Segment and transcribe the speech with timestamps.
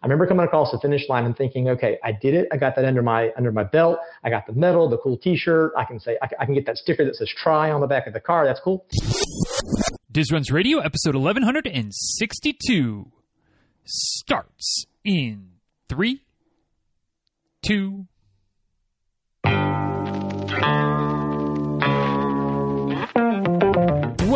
[0.00, 2.46] I remember coming across the finish line and thinking, okay, I did it.
[2.52, 3.98] I got that under my under my belt.
[4.22, 5.72] I got the medal, the cool T-shirt.
[5.76, 8.06] I can say I, I can get that sticker that says "Try" on the back
[8.06, 8.46] of the car.
[8.46, 8.86] That's cool.
[10.10, 13.12] Diz Runs Radio, episode 1162,
[13.84, 15.50] starts in
[15.88, 16.22] three,
[17.62, 18.06] two.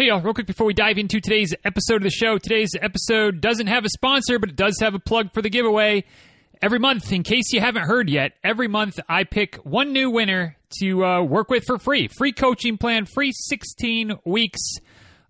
[0.00, 3.42] Hey, y'all, real quick before we dive into today's episode of the show, today's episode
[3.42, 6.04] doesn't have a sponsor, but it does have a plug for the giveaway.
[6.62, 10.56] Every month, in case you haven't heard yet, every month I pick one new winner
[10.78, 12.08] to uh, work with for free.
[12.16, 14.78] Free coaching plan, free 16 weeks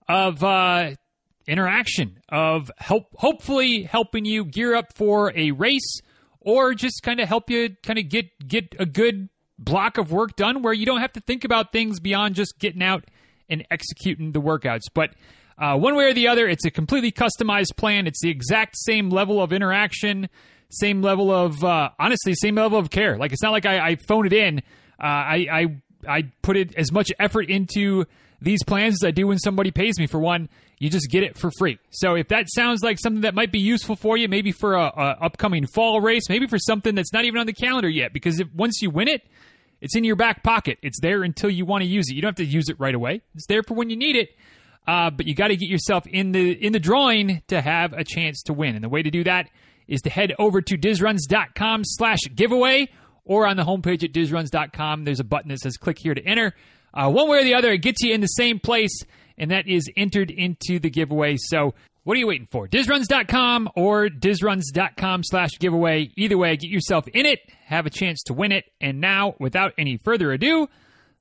[0.08, 0.90] of uh,
[1.48, 6.00] interaction, of help, hopefully helping you gear up for a race
[6.38, 10.36] or just kind of help you kind of get, get a good block of work
[10.36, 13.09] done where you don't have to think about things beyond just getting out
[13.50, 14.84] and executing the workouts.
[14.94, 15.10] But
[15.58, 18.06] uh, one way or the other, it's a completely customized plan.
[18.06, 20.28] It's the exact same level of interaction,
[20.70, 23.18] same level of uh, honestly, same level of care.
[23.18, 24.60] Like it's not like I, I phone it in.
[24.98, 25.66] Uh, I, I
[26.08, 28.06] I put it as much effort into
[28.40, 30.48] these plans as I do when somebody pays me for one.
[30.78, 31.78] You just get it for free.
[31.90, 34.84] So if that sounds like something that might be useful for you, maybe for a,
[34.84, 38.40] a upcoming fall race, maybe for something that's not even on the calendar yet, because
[38.40, 39.22] if once you win it,
[39.80, 40.78] it's in your back pocket.
[40.82, 42.14] It's there until you want to use it.
[42.14, 43.22] You don't have to use it right away.
[43.34, 44.30] It's there for when you need it.
[44.86, 48.04] Uh, but you got to get yourself in the in the drawing to have a
[48.04, 48.74] chance to win.
[48.74, 49.48] And the way to do that
[49.86, 52.88] is to head over to dizruns.com slash giveaway
[53.24, 55.04] or on the homepage at dizruns.com.
[55.04, 56.54] There's a button that says click here to enter.
[56.92, 59.04] Uh, one way or the other, it gets you in the same place,
[59.38, 61.36] and that is entered into the giveaway.
[61.38, 61.74] So
[62.04, 62.66] what are you waiting for?
[62.66, 66.10] Dizruns.com or dizruns.com slash giveaway.
[66.16, 68.64] Either way, get yourself in it, have a chance to win it.
[68.80, 70.68] And now, without any further ado,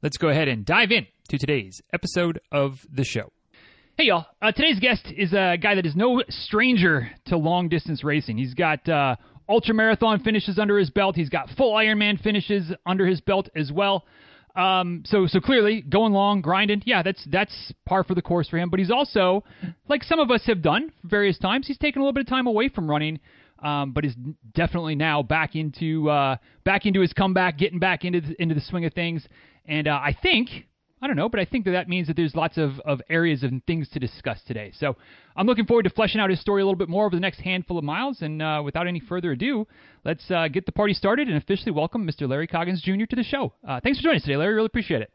[0.01, 3.31] let's go ahead and dive in to today's episode of the show.
[3.97, 4.27] Hey, y'all.
[4.41, 8.37] Uh, today's guest is a guy that is no stranger to long distance racing.
[8.37, 9.17] He's got uh,
[9.49, 13.71] ultra marathon finishes under his belt, he's got full Ironman finishes under his belt as
[13.71, 14.05] well.
[14.59, 18.57] Um, so so clearly going long, grinding, yeah, that's that's par for the course for
[18.57, 18.69] him.
[18.69, 19.43] But he's also,
[19.87, 22.45] like some of us have done various times, he's taken a little bit of time
[22.45, 23.19] away from running,
[23.63, 24.15] um, but is
[24.53, 28.61] definitely now back into uh, back into his comeback, getting back into the, into the
[28.61, 29.25] swing of things.
[29.65, 30.49] And uh, I think
[31.01, 33.43] I don't know, but I think that that means that there's lots of, of areas
[33.43, 34.73] and things to discuss today.
[34.77, 34.97] So
[35.35, 37.39] I'm looking forward to fleshing out his story a little bit more over the next
[37.39, 38.21] handful of miles.
[38.21, 39.65] And uh, without any further ado,
[40.03, 42.27] let's uh, get the party started and officially welcome Mr.
[42.27, 43.05] Larry Coggins Jr.
[43.09, 43.53] to the show.
[43.65, 44.55] Uh, thanks for joining us today, Larry.
[44.55, 45.11] Really appreciate it.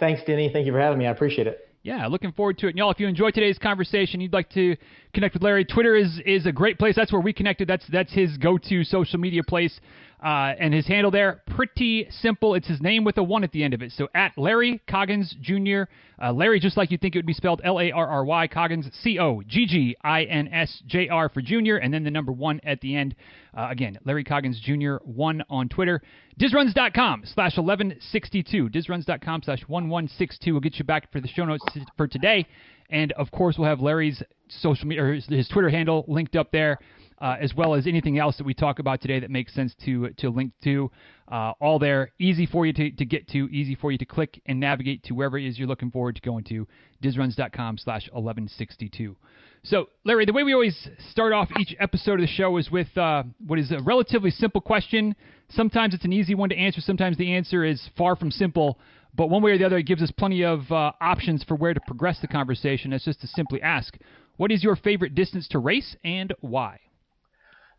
[0.00, 0.50] Thanks, Denny.
[0.52, 1.06] Thank you for having me.
[1.06, 1.68] I appreciate it.
[1.82, 2.70] Yeah, looking forward to it.
[2.70, 4.76] And y'all, if you enjoyed today's conversation, you'd like to
[5.18, 6.94] connect with Larry, Twitter is is a great place.
[6.94, 7.66] That's where we connected.
[7.66, 9.80] That's that's his go-to social media place.
[10.22, 12.54] Uh, and his handle there, pretty simple.
[12.54, 13.92] It's his name with a one at the end of it.
[13.92, 15.82] So at Larry Coggins Jr.
[16.20, 18.46] Uh, Larry, just like you think it would be spelled L A R R Y,
[18.46, 22.10] Coggins, C O G G I N S J R for Junior, and then the
[22.10, 23.16] number one at the end.
[23.56, 24.96] Uh, again, Larry Coggins Jr.
[25.04, 26.00] one on Twitter.
[26.40, 28.68] Dizruns.com slash 1162.
[28.68, 31.64] Dizruns.com slash 1162 will get you back for the show notes
[31.96, 32.46] for today.
[32.90, 36.50] And of course, we'll have Larry's social media or his, his Twitter handle linked up
[36.50, 36.78] there
[37.20, 40.10] uh, as well as anything else that we talk about today that makes sense to
[40.18, 40.90] to link to.
[41.30, 44.40] Uh, all there, easy for you to, to get to, easy for you to click
[44.46, 46.66] and navigate to wherever it is you're looking forward to going to.
[47.02, 49.14] Dizruns.com slash 1162.
[49.62, 52.96] So, Larry, the way we always start off each episode of the show is with
[52.96, 55.14] uh, what is a relatively simple question.
[55.50, 58.78] Sometimes it's an easy one to answer, sometimes the answer is far from simple.
[59.14, 61.74] But one way or the other, it gives us plenty of uh, options for where
[61.74, 62.92] to progress the conversation.
[62.92, 63.96] It's just to simply ask,
[64.36, 66.78] what is your favorite distance to race and why?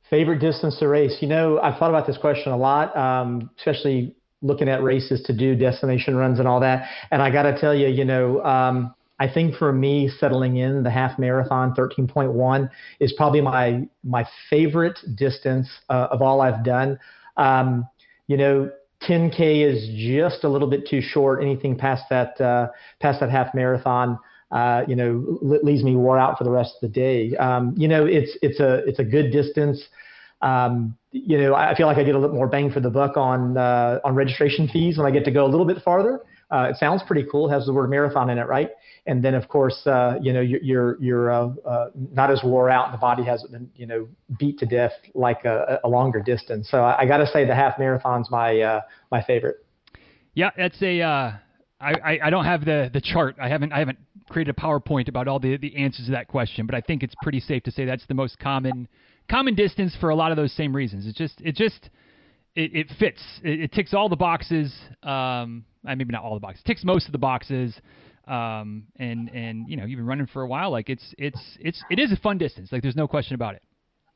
[0.10, 1.18] Favorite distance to race?
[1.22, 5.34] You know, I've thought about this question a lot, um, especially looking at races to
[5.36, 6.88] do destination runs and all that.
[7.12, 10.82] And I got to tell you, you know, um, I think for me, settling in
[10.84, 16.98] the half marathon 13.1 is probably my my favorite distance uh, of all I've done.
[17.36, 17.88] Um,
[18.28, 18.72] you know,
[19.04, 21.42] 10k is just a little bit too short.
[21.42, 22.68] Anything past that uh,
[23.00, 24.20] past that half marathon
[24.52, 27.36] uh, you know, leaves me wore out for the rest of the day.
[27.38, 29.82] Um, you know, it's it's a it's a good distance.
[30.42, 33.16] Um, you know, I feel like I get a little more bang for the buck
[33.18, 36.68] on uh, on registration fees when I get to go a little bit farther, uh,
[36.72, 37.50] it sounds pretty cool.
[37.50, 38.72] It has the word marathon in it, right?
[39.06, 42.70] And then, of course, uh, you know, you're you're, you're uh, uh, not as wore
[42.70, 44.08] out, and the body hasn't been, you know,
[44.40, 46.70] beat to death like a, a longer distance.
[46.70, 48.82] So I, I got to say, the half marathon's my uh,
[49.12, 49.66] my favorite.
[50.34, 51.02] Yeah, that's a.
[51.02, 51.32] Uh,
[51.82, 53.38] I, I don't have the the chart.
[53.42, 54.00] I haven't I haven't
[54.30, 57.16] created a PowerPoint about all the the answers to that question, but I think it's
[57.22, 58.88] pretty safe to say that's the most common
[59.30, 61.08] common distance for a lot of those same reasons.
[61.08, 61.90] It just it just
[62.56, 63.22] it, it fits.
[63.44, 64.74] It, it, ticks all the boxes.
[65.04, 66.64] Um, maybe not all the boxes.
[66.66, 67.74] Ticks most of the boxes.
[68.28, 70.70] Um, and and you know you've been running for a while.
[70.70, 72.72] Like it's it's it's it is a fun distance.
[72.72, 73.64] Like there's no question about it.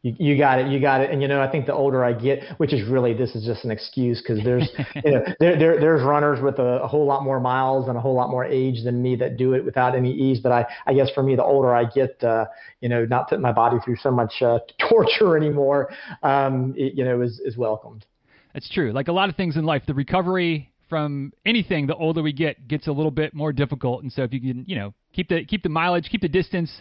[0.03, 0.67] You, you got it.
[0.67, 1.09] You got it.
[1.09, 3.63] And you know, I think the older I get, which is really this is just
[3.63, 4.69] an excuse because there's
[5.03, 8.01] you know there, there there's runners with a, a, whole lot more miles and a
[8.01, 10.41] whole lot more age than me that do it without any ease.
[10.41, 12.45] But I I guess for me, the older I get, uh,
[12.81, 14.59] you know, not putting my body through so much uh,
[14.89, 15.89] torture anymore,
[16.21, 18.05] um, it, you know, is is welcomed.
[18.53, 18.91] That's true.
[18.91, 22.67] Like a lot of things in life, the recovery from anything, the older we get,
[22.67, 24.03] gets a little bit more difficult.
[24.03, 26.71] And so if you can, you know, keep the keep the mileage, keep the distance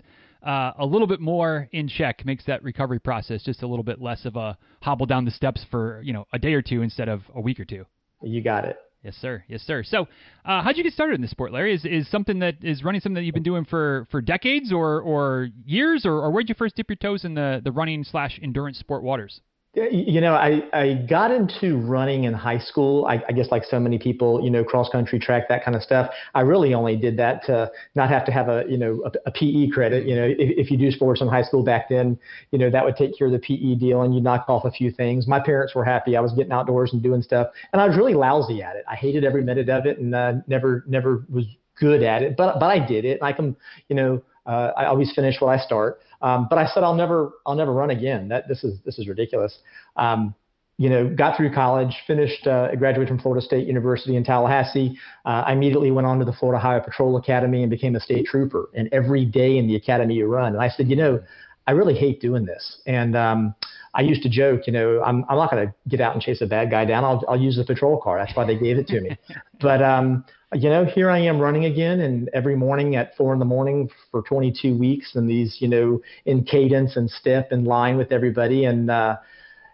[0.47, 4.03] uh, a little bit more in check makes that recovery process just a little bit
[4.03, 7.09] less of a hobble down the steps for you know a day or two instead
[7.09, 7.87] of a week or two.
[8.21, 8.77] You got it.
[9.03, 9.43] Yes, sir.
[9.49, 9.83] Yes, sir.
[9.83, 10.03] So,
[10.45, 11.75] uh, how'd you get started in the sport, Larry?
[11.75, 15.01] Is is something that is running something that you've been doing for, for decades or,
[15.01, 18.39] or years, or, or where'd you first dip your toes in the, the running slash
[18.43, 19.41] endurance sport waters?
[19.75, 23.07] You know, I, I got into running in high school.
[23.07, 25.83] I, I guess like so many people, you know, cross country track, that kind of
[25.83, 26.11] stuff.
[26.35, 29.33] I really only did that to not have to have a, you know, a, a
[29.33, 30.07] PE credit.
[30.07, 30.37] You know, if,
[30.67, 32.19] if you do sports in high school back then,
[32.51, 34.71] you know, that would take care of the PE deal and you knock off a
[34.71, 35.27] few things.
[35.27, 36.19] My parents were happy.
[36.19, 38.85] I was getting outdoors and doing stuff and I was really lousy at it.
[38.91, 41.47] I hated every minute of it and uh, never, never was
[41.81, 43.23] good at it, but, but I did it.
[43.23, 43.57] I can,
[43.89, 46.01] you know, uh, I always finish what I start.
[46.23, 48.29] Um, but I said I'll never I'll never run again.
[48.29, 49.59] That this is this is ridiculous.
[49.97, 50.35] Um,
[50.79, 54.99] you know, got through college, finished, uh, graduated from Florida State University in Tallahassee.
[55.25, 58.27] Uh, I immediately went on to the Florida Highway Patrol Academy and became a state
[58.27, 58.71] trooper.
[58.75, 60.55] And every day in the academy you run.
[60.55, 61.21] And I said, you know,
[61.67, 62.81] I really hate doing this.
[62.87, 63.55] And um,
[63.95, 66.41] I used to joke, you know, I'm, I'm not going to get out and chase
[66.41, 67.05] a bad guy down.
[67.05, 68.19] I'll, I'll use the patrol car.
[68.19, 69.19] That's why they gave it to me.
[69.61, 70.25] but um,
[70.55, 73.89] you know, here I am running again, and every morning at four in the morning
[74.11, 78.65] for 22 weeks, and these, you know, in cadence and step in line with everybody.
[78.67, 79.17] And uh,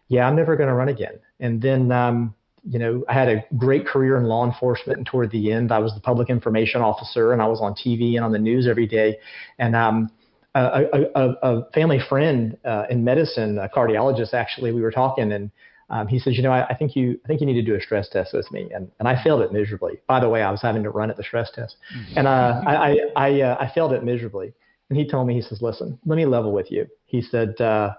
[0.08, 1.18] yeah, I'm never going to run again.
[1.40, 2.34] And then, um,
[2.68, 5.78] you know, I had a great career in law enforcement, and toward the end, I
[5.78, 8.86] was the public information officer, and I was on TV and on the news every
[8.86, 9.18] day.
[9.58, 10.10] And um,
[10.54, 10.84] a,
[11.14, 15.50] a, a family friend uh, in medicine, a cardiologist, actually, we were talking, and
[15.90, 17.74] um, he says, you know, I, I, think you, I think you need to do
[17.74, 20.00] a stress test with me, and and I failed it miserably.
[20.06, 22.18] By the way, I was having to run at the stress test, mm-hmm.
[22.18, 24.52] and uh, I I I, uh, I failed it miserably.
[24.90, 26.86] And he told me, he says, listen, let me level with you.
[27.04, 27.92] He said, uh,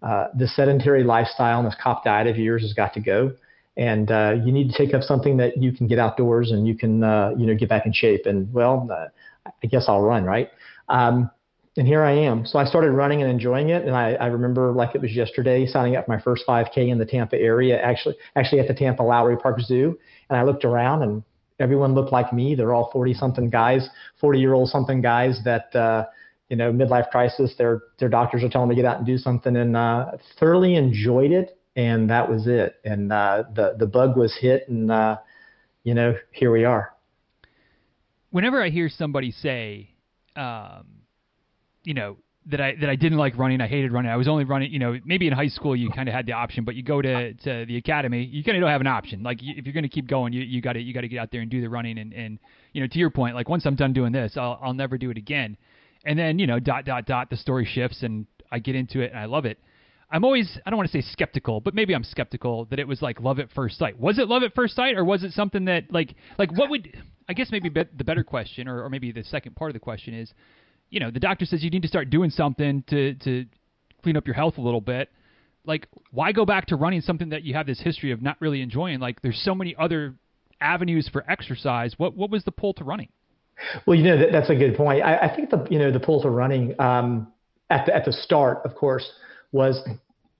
[0.00, 3.32] uh, the sedentary lifestyle and this cop diet of yours has got to go,
[3.76, 6.76] and uh, you need to take up something that you can get outdoors and you
[6.76, 8.26] can, uh, you know, get back in shape.
[8.26, 9.06] And well, uh,
[9.46, 10.50] I guess I'll run, right?
[10.88, 11.30] Um,
[11.76, 12.46] and here I am.
[12.46, 13.84] So I started running and enjoying it.
[13.84, 16.98] And I, I remember like it was yesterday signing up for my first 5K in
[16.98, 19.98] the Tampa area, actually, actually at the Tampa Lowry Park Zoo.
[20.30, 21.22] And I looked around and
[21.60, 22.54] everyone looked like me.
[22.54, 23.88] They're all 40 something guys,
[24.20, 26.06] 40 year old something guys that, uh,
[26.48, 27.54] you know, midlife crisis.
[27.58, 30.76] Their their doctors are telling them to get out and do something, and uh, thoroughly
[30.76, 31.58] enjoyed it.
[31.74, 32.76] And that was it.
[32.84, 35.16] And uh, the the bug was hit, and uh,
[35.82, 36.94] you know, here we are.
[38.30, 39.90] Whenever I hear somebody say,
[40.36, 40.95] um,
[41.86, 42.16] you know
[42.46, 43.60] that I that I didn't like running.
[43.60, 44.10] I hated running.
[44.10, 44.72] I was only running.
[44.72, 47.00] You know, maybe in high school you kind of had the option, but you go
[47.00, 49.22] to to the academy, you kind of don't have an option.
[49.22, 51.18] Like if you're going to keep going, you you got to you got to get
[51.18, 51.98] out there and do the running.
[51.98, 52.38] And and
[52.72, 55.10] you know, to your point, like once I'm done doing this, I'll I'll never do
[55.10, 55.56] it again.
[56.04, 59.10] And then you know, dot dot dot, the story shifts, and I get into it,
[59.10, 59.58] and I love it.
[60.08, 63.02] I'm always I don't want to say skeptical, but maybe I'm skeptical that it was
[63.02, 63.98] like love at first sight.
[63.98, 66.96] Was it love at first sight, or was it something that like like what would
[67.28, 69.80] I guess maybe be, the better question, or, or maybe the second part of the
[69.80, 70.32] question is
[70.90, 73.46] you know, the doctor says you need to start doing something to to
[74.02, 75.10] clean up your health a little bit.
[75.64, 78.62] Like, why go back to running something that you have this history of not really
[78.62, 79.00] enjoying?
[79.00, 80.14] Like, there's so many other
[80.60, 81.94] avenues for exercise.
[81.96, 83.08] What what was the pull to running?
[83.86, 85.02] Well, you know, that, that's a good point.
[85.02, 87.32] I, I, think the you know the pull to running um,
[87.70, 89.10] at the at the start, of course,
[89.52, 89.80] was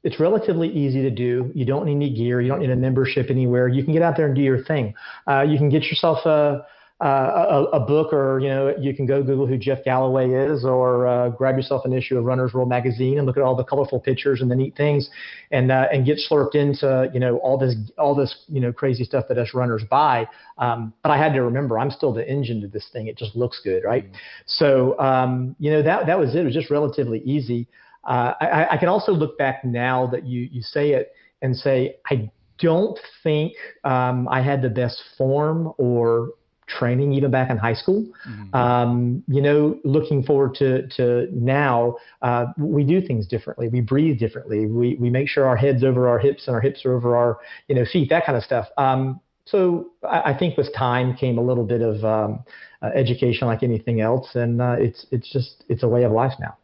[0.04, 1.50] it's relatively easy to do.
[1.54, 2.40] You don't need any gear.
[2.40, 3.68] You don't need a membership anywhere.
[3.68, 4.94] You can get out there and do your thing.
[5.28, 6.66] Uh, you can get yourself a
[6.98, 10.64] uh, a, a, book, or you know, you can go Google who Jeff Galloway is,
[10.64, 13.64] or uh, grab yourself an issue of Runner's World magazine and look at all the
[13.64, 15.10] colorful pictures and the neat things,
[15.50, 19.04] and uh, and get slurped into you know all this all this you know crazy
[19.04, 20.26] stuff that us runners buy.
[20.56, 23.08] Um, but I had to remember, I'm still the engine to this thing.
[23.08, 24.04] It just looks good, right?
[24.04, 24.16] Mm-hmm.
[24.46, 26.38] So um, you know that that was it.
[26.38, 27.68] It was just relatively easy.
[28.04, 31.12] Uh, I, I can also look back now that you you say it
[31.42, 33.52] and say I don't think
[33.84, 36.30] um, I had the best form or
[36.66, 38.06] training even back in high school.
[38.28, 38.54] Mm-hmm.
[38.54, 43.68] Um, you know, looking forward to to now, uh, we do things differently.
[43.68, 44.66] We breathe differently.
[44.66, 47.38] We we make sure our heads over our hips and our hips are over our
[47.68, 48.10] you know feet.
[48.10, 48.66] That kind of stuff.
[48.76, 52.42] Um, so I, I, think with time came a little bit of um,
[52.82, 56.32] uh, education, like anything else, and uh, it's it's just it's a way of life
[56.40, 56.56] now.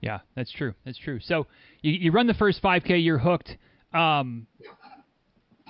[0.00, 0.74] Yeah, that's true.
[0.84, 1.18] That's true.
[1.20, 1.46] So
[1.82, 3.56] you, you run the first 5K, you're hooked.
[3.94, 4.46] Um,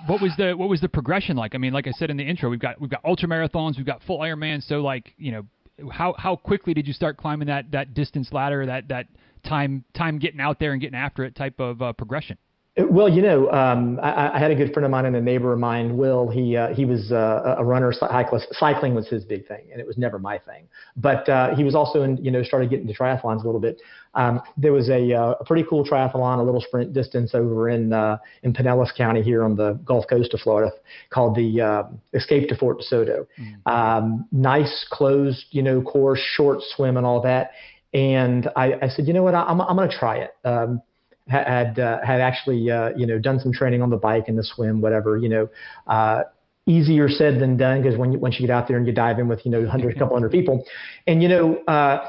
[0.07, 1.55] what was the what was the progression like?
[1.55, 3.85] I mean, like I said in the intro, we've got we've got ultra marathons, we've
[3.85, 4.65] got full Ironman.
[4.67, 8.65] So like you know, how how quickly did you start climbing that that distance ladder,
[8.65, 9.07] that that
[9.43, 12.37] time time getting out there and getting after it type of uh, progression?
[12.77, 15.53] Well, you know, um, I, I, had a good friend of mine and a neighbor
[15.53, 16.27] of mine, Will.
[16.27, 18.47] He uh, he was uh, a runner, cyclist.
[18.51, 20.67] Cycling was his big thing, and it was never my thing.
[20.97, 23.81] But uh, he was also in, you know, started getting into triathlons a little bit.
[24.13, 27.93] Um, there was a, uh, a pretty cool triathlon, a little sprint distance over in
[27.93, 30.73] uh, in Pinellas County here on the Gulf Coast of Florida,
[31.11, 33.25] called the uh, Escape to Fort DeSoto.
[33.39, 33.71] Mm-hmm.
[33.71, 37.51] Um, nice closed, you know, course, short swim, and all that.
[37.93, 40.31] And I, I said, you know what, I, I'm I'm going to try it.
[41.27, 44.43] Had uh, had actually uh, you know done some training on the bike and the
[44.43, 45.17] swim, whatever.
[45.17, 45.49] You know,
[45.87, 46.23] uh,
[46.67, 49.17] easier said than done because when you, once you get out there and you dive
[49.17, 50.63] in with you know hundred couple hundred people,
[51.07, 51.57] and you know.
[51.67, 52.07] Uh,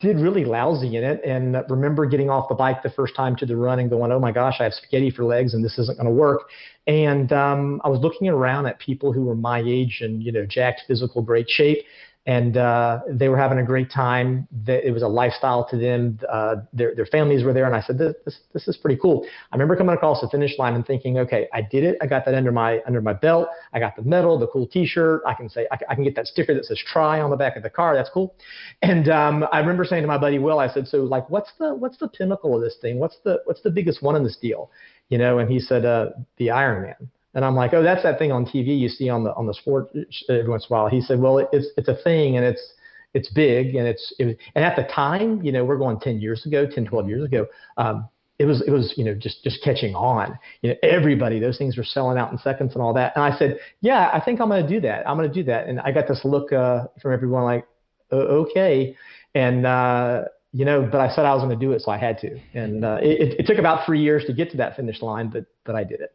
[0.00, 3.46] did really lousy in it and remember getting off the bike the first time to
[3.46, 5.96] the run and going, oh my gosh, I have spaghetti for legs and this isn't
[5.96, 6.42] going to work.
[6.86, 10.44] And um, I was looking around at people who were my age and, you know,
[10.44, 11.78] jacked, physical, great shape
[12.26, 14.48] and uh, they were having a great time.
[14.66, 16.18] It was a lifestyle to them.
[16.28, 19.26] Uh, their their families were there, and I said, this, this, this is pretty cool.
[19.52, 21.98] I remember coming across the finish line and thinking, okay, I did it.
[22.00, 23.48] I got that under my under my belt.
[23.74, 25.22] I got the medal, the cool T-shirt.
[25.26, 27.56] I can say I, I can get that sticker that says "Try" on the back
[27.56, 27.94] of the car.
[27.94, 28.34] That's cool.
[28.80, 31.74] And um, I remember saying to my buddy Will, I said, so like, what's the
[31.74, 32.98] what's the pinnacle of this thing?
[32.98, 34.70] What's the what's the biggest one in this deal?
[35.10, 37.08] You know, and he said, uh, the Ironman.
[37.34, 39.54] And I'm like, oh, that's that thing on TV you see on the on the
[39.54, 39.88] sport
[40.28, 40.88] every once in a while.
[40.88, 42.74] He said, well, it's it's a thing and it's
[43.12, 46.20] it's big and it's it was, and at the time, you know, we're going 10
[46.20, 47.46] years ago, 10, 12 years ago.
[47.76, 50.38] Um, it was it was you know just just catching on.
[50.62, 53.12] You know, everybody those things were selling out in seconds and all that.
[53.16, 55.08] And I said, yeah, I think I'm going to do that.
[55.08, 55.68] I'm going to do that.
[55.68, 57.66] And I got this look uh, from everyone like,
[58.12, 58.96] okay.
[59.36, 61.96] And uh, you know, but I said I was going to do it, so I
[61.98, 62.38] had to.
[62.54, 65.46] And uh, it, it took about three years to get to that finish line, but
[65.64, 66.12] but I did it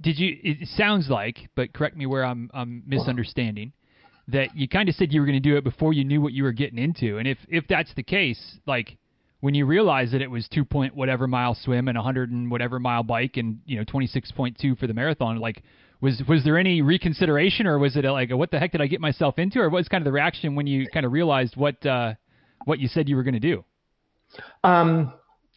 [0.00, 0.36] did you?
[0.42, 3.72] It sounds like, but correct me where I'm, I'm misunderstanding.
[4.28, 6.32] That you kind of said you were going to do it before you knew what
[6.32, 8.96] you were getting into, and if if that's the case, like
[9.40, 12.50] when you realized that it was two point whatever mile swim and a hundred and
[12.50, 15.62] whatever mile bike, and you know twenty six point two for the marathon, like
[16.00, 19.00] was was there any reconsideration, or was it like what the heck did I get
[19.00, 21.84] myself into, or what was kind of the reaction when you kind of realized what
[21.84, 22.14] uh,
[22.64, 23.64] what you said you were going to do?
[24.62, 25.12] Um,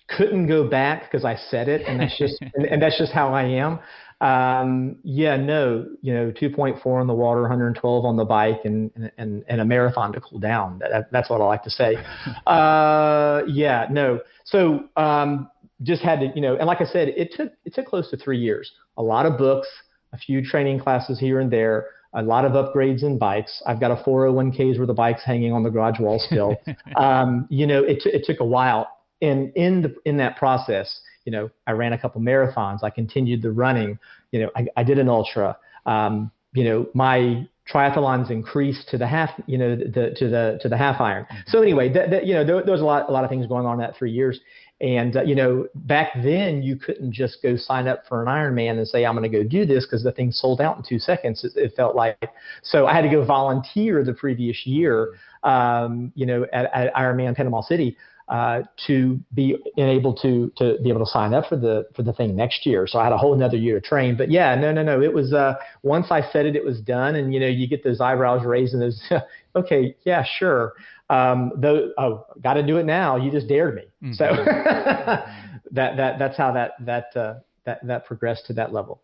[0.07, 3.33] couldn't go back because I said it, and that's just and, and, that's just how
[3.33, 3.79] I am.
[4.19, 9.43] Um, yeah, no, you know, 2.4 on the water, 112 on the bike, and and
[9.47, 10.79] and a marathon to cool down.
[10.79, 11.97] That, that's what I like to say.
[12.47, 14.19] uh, yeah, no.
[14.45, 15.49] So um,
[15.83, 18.17] just had to, you know, and like I said, it took it took close to
[18.17, 18.71] three years.
[18.97, 19.67] A lot of books,
[20.13, 23.61] a few training classes here and there, a lot of upgrades in bikes.
[23.67, 26.55] I've got a 401ks where the bike's hanging on the garage wall still.
[26.95, 28.87] um, you know, it, t- it took a while.
[29.21, 32.83] And in the, in that process, you know, I ran a couple marathons.
[32.83, 33.99] I continued the running.
[34.31, 35.57] You know, I, I did an ultra.
[35.85, 40.69] Um, you know, my triathlons increased to the half, you know, the, to the to
[40.69, 41.25] the half iron.
[41.25, 41.41] Mm-hmm.
[41.47, 43.45] So anyway, that, that, you know, there, there, was a lot a lot of things
[43.45, 44.39] going on in that three years.
[44.79, 48.77] And uh, you know, back then you couldn't just go sign up for an Ironman
[48.77, 50.97] and say I'm going to go do this because the thing sold out in two
[50.97, 51.43] seconds.
[51.43, 52.31] It, it, felt like
[52.63, 57.35] so I had to go volunteer the previous year, um, you know, at, at Ironman
[57.35, 57.97] Panama City
[58.29, 62.11] uh, to be able to to be able to sign up for the for the
[62.11, 62.85] thing next year.
[62.85, 64.17] So I had a whole another year to train.
[64.17, 65.01] But yeah, no, no, no.
[65.01, 67.15] It was uh, once I said it, it was done.
[67.15, 69.01] And you know, you get those eyebrows raised and those,
[69.55, 70.73] okay, yeah, sure.
[71.09, 73.15] Um, though, oh, got to do it now.
[73.15, 73.83] You just dared me.
[74.03, 74.13] Mm-hmm.
[74.13, 74.25] So
[75.71, 79.01] that that that's how that that uh, that that progressed to that level.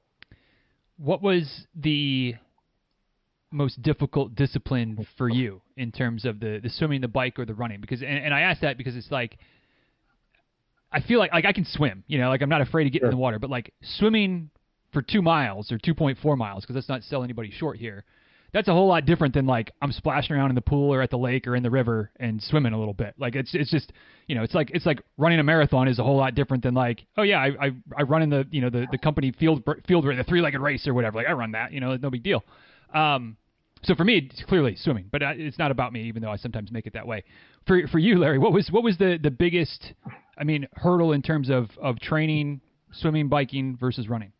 [0.97, 2.35] What was the
[3.53, 7.53] most difficult discipline for you in terms of the, the swimming, the bike, or the
[7.53, 7.79] running?
[7.79, 9.37] Because and, and I ask that because it's like
[10.93, 12.99] I feel like like I can swim, you know, like I'm not afraid to get
[12.99, 13.09] sure.
[13.09, 14.51] in the water, but like swimming
[14.93, 18.05] for two miles or 2.4 miles, because let's not sell anybody short here.
[18.53, 21.09] That's a whole lot different than like I'm splashing around in the pool or at
[21.09, 23.15] the lake or in the river and swimming a little bit.
[23.17, 23.91] Like it's it's just
[24.27, 26.75] you know it's like it's like running a marathon is a whole lot different than
[26.75, 29.63] like oh yeah I I, I run in the you know the the company field
[29.87, 32.21] field the three legged race or whatever like I run that you know no big
[32.21, 32.43] deal.
[32.93, 33.37] Um,
[33.83, 36.71] so for me, it's clearly swimming, but it's not about me, even though I sometimes
[36.71, 37.23] make it that way.
[37.67, 39.93] For for you, Larry, what was what was the the biggest,
[40.37, 42.61] I mean, hurdle in terms of of training,
[42.91, 44.31] swimming, biking versus running,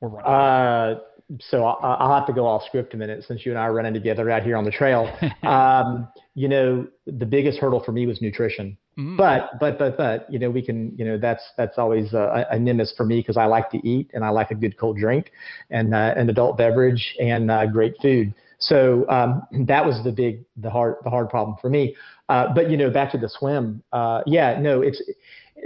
[0.00, 0.30] or running?
[0.30, 1.00] Uh,
[1.40, 3.72] so I'll, I'll, have to go off script a minute since you and I are
[3.72, 5.10] running together out here on the trail.
[5.42, 8.76] um, you know, the biggest hurdle for me was nutrition.
[8.98, 9.16] Mm-hmm.
[9.16, 12.58] But but but but you know we can you know that's that's always a, a
[12.58, 15.32] nimbus for me because I like to eat and I like a good cold drink
[15.70, 18.34] and uh, an adult beverage and uh, great food.
[18.62, 21.96] So um, that was the big the hard the hard problem for me.
[22.28, 23.82] Uh, but you know back to the swim.
[23.92, 25.02] Uh, yeah, no, it's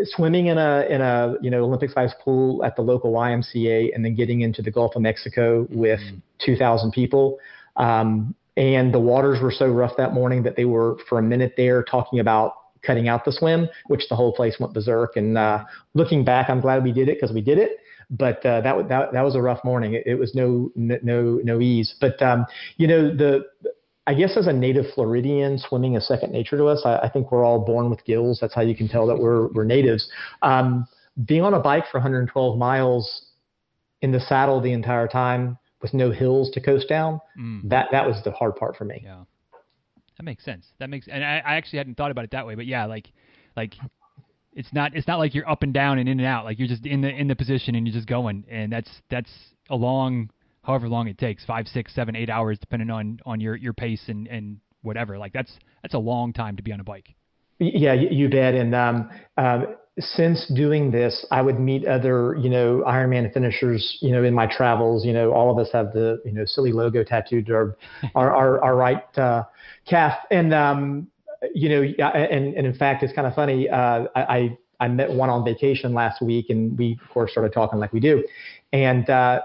[0.04, 4.04] swimming in a in a you know Olympic sized pool at the local YMCA and
[4.04, 6.18] then getting into the Gulf of Mexico with mm-hmm.
[6.44, 7.38] 2,000 people.
[7.76, 11.54] Um, and the waters were so rough that morning that they were for a minute
[11.56, 15.16] there talking about cutting out the swim, which the whole place went berserk.
[15.16, 17.78] And uh, looking back, I'm glad we did it because we did it.
[18.10, 19.94] But uh, that that that was a rough morning.
[19.94, 21.94] It, it was no no no ease.
[22.00, 22.46] But um,
[22.76, 23.44] you know the
[24.06, 26.82] I guess as a native Floridian, swimming is second nature to us.
[26.84, 28.38] I, I, think we're all born with gills.
[28.40, 30.08] That's how you can tell that we're we're natives.
[30.42, 30.86] Um,
[31.24, 33.26] being on a bike for 112 miles
[34.02, 37.68] in the saddle the entire time with no hills to coast down, mm.
[37.68, 39.00] that that was the hard part for me.
[39.02, 39.24] Yeah,
[40.16, 40.66] that makes sense.
[40.78, 42.54] That makes, and I, I actually hadn't thought about it that way.
[42.54, 43.10] But yeah, like
[43.56, 43.74] like
[44.56, 46.44] it's not it's not like you're up and down and in and out.
[46.44, 49.30] Like you're just in the in the position and you're just going, and that's that's
[49.68, 50.30] a long
[50.62, 54.02] however long it takes five six seven eight hours depending on on your your pace
[54.08, 55.18] and and whatever.
[55.18, 57.14] Like that's that's a long time to be on a bike.
[57.58, 58.54] Yeah you bet.
[58.54, 64.12] And um, um, since doing this i would meet other you know ironman finishers you
[64.12, 65.04] know in my travels.
[65.04, 67.76] You know all of us have the you know silly logo tattooed our
[68.14, 69.44] our, our, our right uh,
[69.86, 70.16] calf.
[70.30, 71.08] And um,
[71.54, 75.30] you know and, and in fact it's kind of funny uh, I, I met one
[75.30, 78.24] on vacation last week and we of course started talking like we do
[78.72, 79.40] and uh,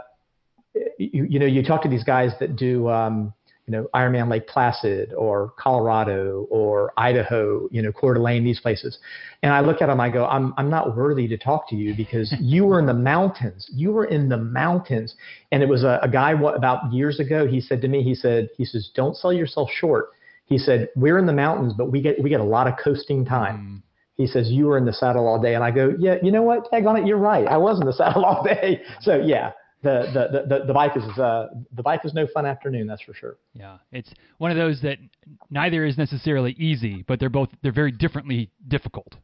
[0.97, 3.33] you, you know, you talk to these guys that do, um,
[3.67, 8.97] you know, Ironman Lake Placid or Colorado or Idaho, you know, Coeur d'Alene, these places.
[9.43, 11.95] And I look at them, I go, I'm, I'm not worthy to talk to you
[11.95, 13.69] because you were in the mountains.
[13.73, 15.15] You were in the mountains.
[15.51, 18.15] And it was a, a guy what, about years ago, he said to me, he
[18.15, 20.09] said, he says, don't sell yourself short.
[20.51, 23.23] He said, we're in the mountains, but we get, we get a lot of coasting
[23.23, 23.57] time.
[23.57, 23.81] Mm.
[24.17, 25.55] He says, you were in the saddle all day.
[25.55, 26.69] And I go, yeah, you know what?
[26.69, 27.07] Tag on it.
[27.07, 27.47] You're right.
[27.47, 28.81] I was in the saddle all day.
[28.99, 32.85] So yeah, the, the, the, the bike is uh, the bike is no fun afternoon
[32.85, 34.99] that's for sure yeah it's one of those that
[35.49, 39.15] neither is necessarily easy but they're both they're very differently difficult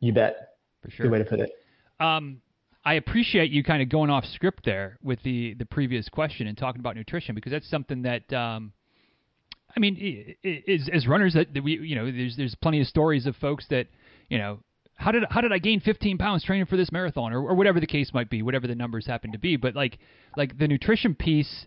[0.00, 1.52] you bet for sure good way to put it
[1.98, 2.42] um,
[2.84, 6.58] I appreciate you kind of going off script there with the the previous question and
[6.58, 8.72] talking about nutrition because that's something that um,
[9.76, 10.36] I mean,
[10.68, 13.66] as, as runners that, that we, you know, there's there's plenty of stories of folks
[13.70, 13.86] that,
[14.28, 14.58] you know,
[14.94, 17.80] how did how did I gain 15 pounds training for this marathon or, or whatever
[17.80, 19.56] the case might be, whatever the numbers happen to be.
[19.56, 19.98] But like
[20.36, 21.66] like the nutrition piece,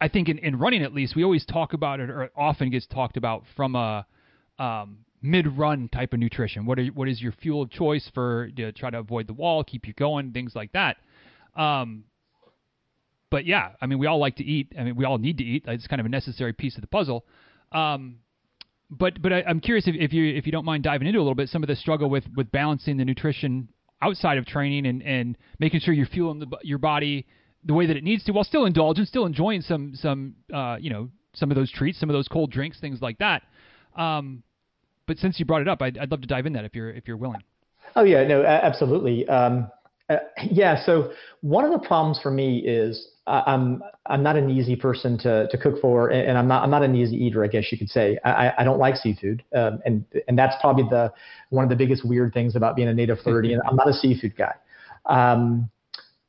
[0.00, 2.70] I think in, in running at least we always talk about it or it often
[2.70, 4.06] gets talked about from a
[4.58, 6.66] um, mid-run type of nutrition.
[6.66, 9.64] What are what is your fuel of choice for to try to avoid the wall,
[9.64, 10.96] keep you going, things like that.
[11.56, 12.04] Um,
[13.30, 14.72] but yeah, I mean, we all like to eat.
[14.78, 15.64] I mean, we all need to eat.
[15.66, 17.24] It's kind of a necessary piece of the puzzle.
[17.72, 18.16] Um,
[18.90, 21.22] but but I, am curious if, if you if you don't mind diving into a
[21.22, 23.68] little bit some of the struggle with with balancing the nutrition
[24.02, 27.26] outside of training and and making sure you're fueling the, your body
[27.64, 30.90] the way that it needs to while still indulging, still enjoying some some uh, you
[30.90, 33.42] know some of those treats, some of those cold drinks, things like that.
[33.96, 34.42] Um,
[35.06, 36.90] but since you brought it up, I'd, I'd love to dive in that if you're
[36.90, 37.42] if you're willing.
[37.94, 39.28] Oh yeah, no, absolutely.
[39.28, 39.70] Um,
[40.08, 40.16] uh,
[40.50, 40.84] yeah.
[40.84, 43.08] So one of the problems for me is
[43.46, 46.82] I'm I'm not an easy person to to cook for, and I'm not I'm not
[46.82, 48.18] an easy eater, I guess you could say.
[48.24, 51.12] I, I don't like seafood, um, and and that's probably the
[51.50, 53.60] one of the biggest weird things about being a native Floridian.
[53.68, 54.54] I'm not a seafood guy.
[55.06, 55.70] Um,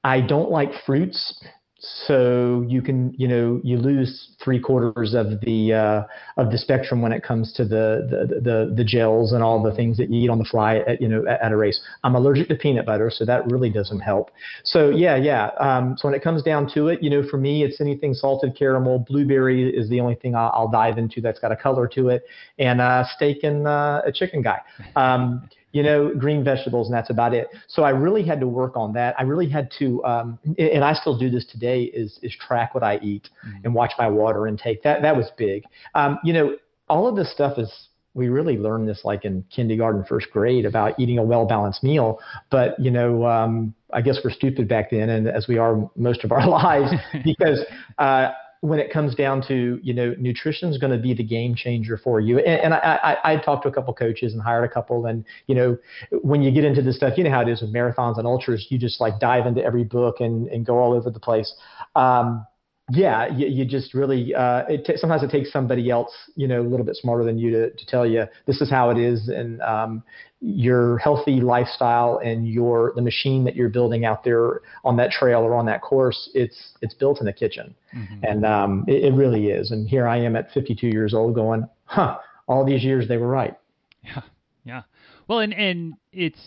[0.04, 1.44] I don't like fruits
[1.84, 6.04] so you can you know you lose three quarters of the uh,
[6.38, 9.74] of the spectrum when it comes to the, the the the gels and all the
[9.74, 11.82] things that you eat on the fly at you know at, at a race.
[12.04, 14.30] I'm allergic to peanut butter, so that really doesn't help.
[14.64, 15.48] So yeah, yeah.
[15.60, 18.56] Um, so when it comes down to it, you know, for me, it's anything salted
[18.56, 19.00] caramel.
[19.00, 22.26] Blueberry is the only thing I'll, I'll dive into that's got a color to it,
[22.60, 24.60] and uh, steak and uh, a chicken guy.
[24.96, 27.48] Um, you know, green vegetables, and that's about it.
[27.68, 29.16] So I really had to work on that.
[29.18, 32.84] I really had to, um, and I still do this today, is is track what
[32.84, 33.66] I eat mm-hmm.
[33.66, 34.84] and watch my water intake.
[34.84, 35.64] That that was big.
[35.96, 36.58] Um, you know,
[36.90, 41.00] all of this stuff is we really learned this like in kindergarten, first grade about
[41.00, 42.20] eating a well balanced meal.
[42.50, 46.24] But you know, um, I guess we're stupid back then, and as we are most
[46.24, 46.92] of our lives,
[47.24, 47.60] because
[47.98, 48.30] uh,
[48.62, 51.98] when it comes down to you know nutrition is going to be the game changer
[51.98, 52.40] for you.
[52.40, 55.26] And, and I, I i talked to a couple coaches and hired a couple and
[55.48, 55.78] you know
[56.22, 58.68] when you get into this stuff you know how it is with marathons and ultras
[58.70, 61.54] you just like dive into every book and and go all over the place.
[61.96, 62.46] Um,
[62.92, 66.62] yeah, you, you just really uh, it t- sometimes it takes somebody else, you know,
[66.62, 69.30] a little bit smarter than you to, to tell you this is how it is,
[69.30, 70.04] and um,
[70.42, 75.42] your healthy lifestyle and your the machine that you're building out there on that trail
[75.42, 78.24] or on that course, it's it's built in the kitchen, mm-hmm.
[78.24, 79.72] and um, it, it really is.
[79.72, 83.30] And here I am at 52 years old, going, huh, all these years they were
[83.30, 83.56] right.
[84.04, 84.22] Yeah,
[84.66, 84.82] yeah.
[85.28, 86.42] Well, and and it's,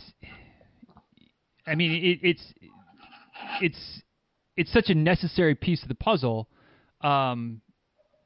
[1.67, 2.55] I mean, it, it's
[3.63, 4.03] it's
[4.57, 6.49] it's such a necessary piece of the puzzle.
[7.01, 7.61] Um,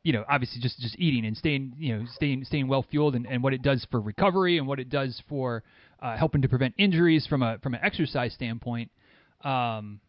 [0.02, 3.26] you know, obviously just just eating and staying, you know, staying staying well fueled, and,
[3.26, 5.62] and what it does for recovery and what it does for
[6.00, 8.90] uh, helping to prevent injuries from a from an exercise standpoint.
[9.42, 10.00] Um,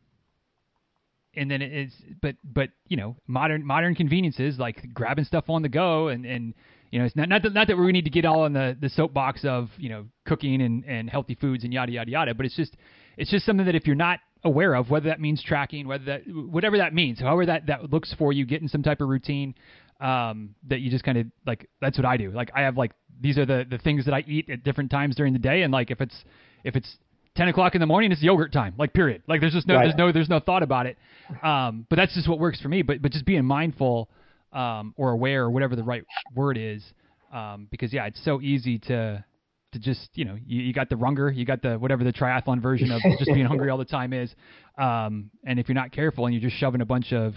[1.36, 5.70] and then it's but but you know modern modern conveniences like grabbing stuff on the
[5.70, 6.54] go and and
[6.92, 8.76] you know it's not not that, not that we need to get all on the
[8.80, 12.46] the soapbox of you know cooking and and healthy foods and yada yada yada but
[12.46, 12.76] it's just
[13.18, 16.22] it's just something that if you're not aware of, whether that means tracking, whether that
[16.28, 19.56] whatever that means, however that that looks for you, getting some type of routine
[20.00, 21.70] um, that you just kind of like.
[21.82, 22.32] That's what I do.
[22.32, 25.16] Like I have like these are the the things that I eat at different times
[25.16, 26.16] during the day, and like if it's
[26.64, 26.98] if it's
[27.36, 29.86] 10 o'clock in the morning it's yogurt time like period like there's just no right.
[29.86, 30.98] there's no there's no thought about it
[31.44, 34.10] um, but that's just what works for me but but just being mindful
[34.52, 36.04] um, or aware or whatever the right
[36.36, 36.84] word is
[37.32, 39.24] um, because yeah it's so easy to
[39.72, 42.62] to just you know you, you got the runger you got the whatever the triathlon
[42.62, 44.34] version of just being hungry all the time is
[44.78, 47.34] um, and if you're not careful and you're just shoving a bunch of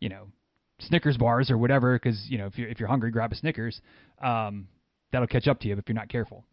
[0.00, 0.26] you know
[0.80, 3.80] snickers bars or whatever because you know if you're if you're hungry grab a snickers
[4.22, 4.68] um,
[5.12, 6.44] that'll catch up to you if you're not careful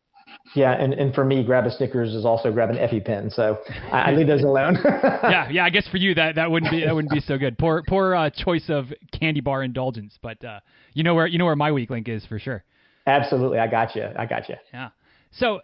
[0.56, 3.60] yeah, and, and for me, grab a Snickers is also grab an EpiPen, so
[3.92, 4.78] I, I leave those alone.
[4.86, 5.66] yeah, yeah.
[5.66, 7.58] I guess for you that, that wouldn't be that wouldn't be so good.
[7.58, 8.86] Poor poor uh, choice of
[9.18, 10.60] candy bar indulgence, but uh,
[10.94, 12.64] you know where you know where my weak link is for sure.
[13.06, 14.08] Absolutely, I got you.
[14.18, 14.56] I got you.
[14.74, 14.90] Yeah.
[15.32, 15.62] So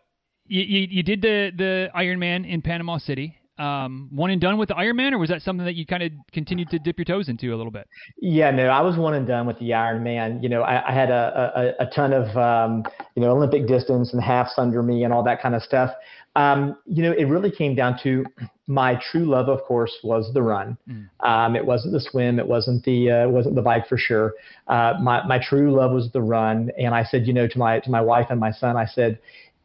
[0.48, 3.38] you, you, you did the the Ironman in Panama City.
[3.60, 6.12] Um, one and done with the Ironman, or was that something that you kind of
[6.32, 7.88] continued to dip your toes into a little bit?
[8.20, 10.42] Yeah, no, I was one and done with the Ironman.
[10.42, 12.84] You know, I, I had a, a, a ton of um,
[13.16, 15.92] you know Olympic distance and halves under me and all that kind of stuff.
[16.36, 18.26] Um, you know, it really came down to
[18.66, 20.78] my true love, of course, was the run.
[20.90, 21.10] Mm.
[21.20, 22.40] Um, it wasn't the swim.
[22.40, 24.34] It wasn't the uh, wasn't the bike for sure.
[24.68, 26.72] Uh, my my true love was the run.
[26.78, 29.20] And I said, you know, to my to my wife and my son, I said,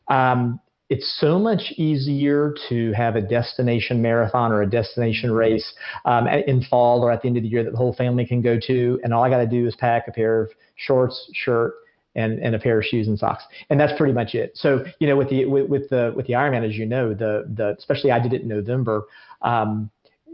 [0.09, 5.75] um, it's so much easier to have a destination marathon or a destination race
[6.07, 8.41] um, in fall or at the end of the year that the whole family can
[8.41, 8.99] go to.
[9.05, 11.75] And all I got to do is pack a pair of shorts, shirt,
[12.15, 14.53] and, and a pair of shoes and socks, and that's pretty much it.
[14.55, 17.45] So you know, with the with, with the with the Ironman, as you know, the
[17.55, 19.05] the especially I did it in November.
[19.43, 19.91] Um,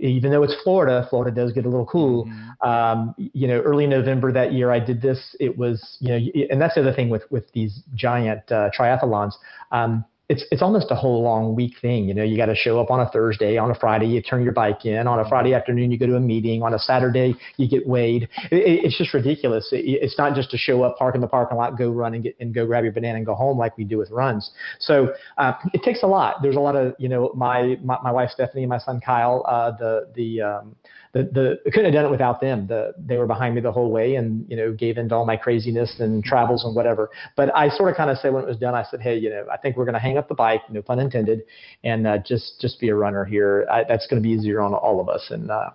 [0.08, 2.26] even though it's Florida, Florida does get a little cool.
[2.26, 2.68] Mm-hmm.
[2.68, 5.36] Um, you know, early November that year, I did this.
[5.40, 9.32] It was, you know, and that's the other thing with with these giant uh, triathlons.
[9.72, 12.08] Um, it's it's almost a whole long week thing.
[12.08, 14.42] You know, you got to show up on a Thursday, on a Friday, you turn
[14.42, 15.06] your bike in.
[15.06, 16.62] On a Friday afternoon, you go to a meeting.
[16.62, 18.28] On a Saturday, you get weighed.
[18.50, 19.68] It, it's just ridiculous.
[19.70, 22.22] It, it's not just to show up, park in the parking lot, go run and
[22.22, 24.50] get and go grab your banana and go home like we do with runs.
[24.78, 26.36] So uh, it takes a lot.
[26.42, 29.44] There's a lot of you know my my, my wife Stephanie and my son Kyle.
[29.46, 30.76] Uh, the the um,
[31.14, 32.66] the, the I couldn't have done it without them.
[32.66, 35.36] The they were behind me the whole way and you know gave into all my
[35.36, 37.10] craziness and travels and whatever.
[37.36, 39.30] But I sort of kind of said when it was done, I said, hey, you
[39.30, 41.44] know, I think we're going to hang up the bike, no pun intended,
[41.84, 43.66] and uh, just just be a runner here.
[43.70, 45.24] I, that's going to be easier on all of us.
[45.30, 45.70] And uh,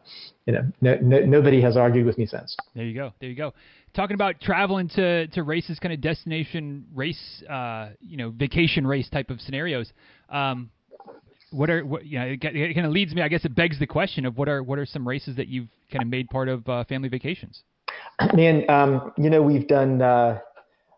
[0.46, 2.56] you know, no, no, nobody has argued with me since.
[2.76, 3.14] There you go.
[3.22, 3.54] There you go.
[3.94, 9.10] Talking about traveling to, to races, kind of destination race, uh, you know, vacation race
[9.10, 9.92] type of scenarios.
[10.30, 10.70] Um,
[11.52, 13.80] what are what you know it, it kind of leads me i guess it begs
[13.80, 16.48] the question of what are what are some races that you've kind of made part
[16.48, 17.64] of uh, family vacations
[18.34, 20.40] man um, you know we've done uh,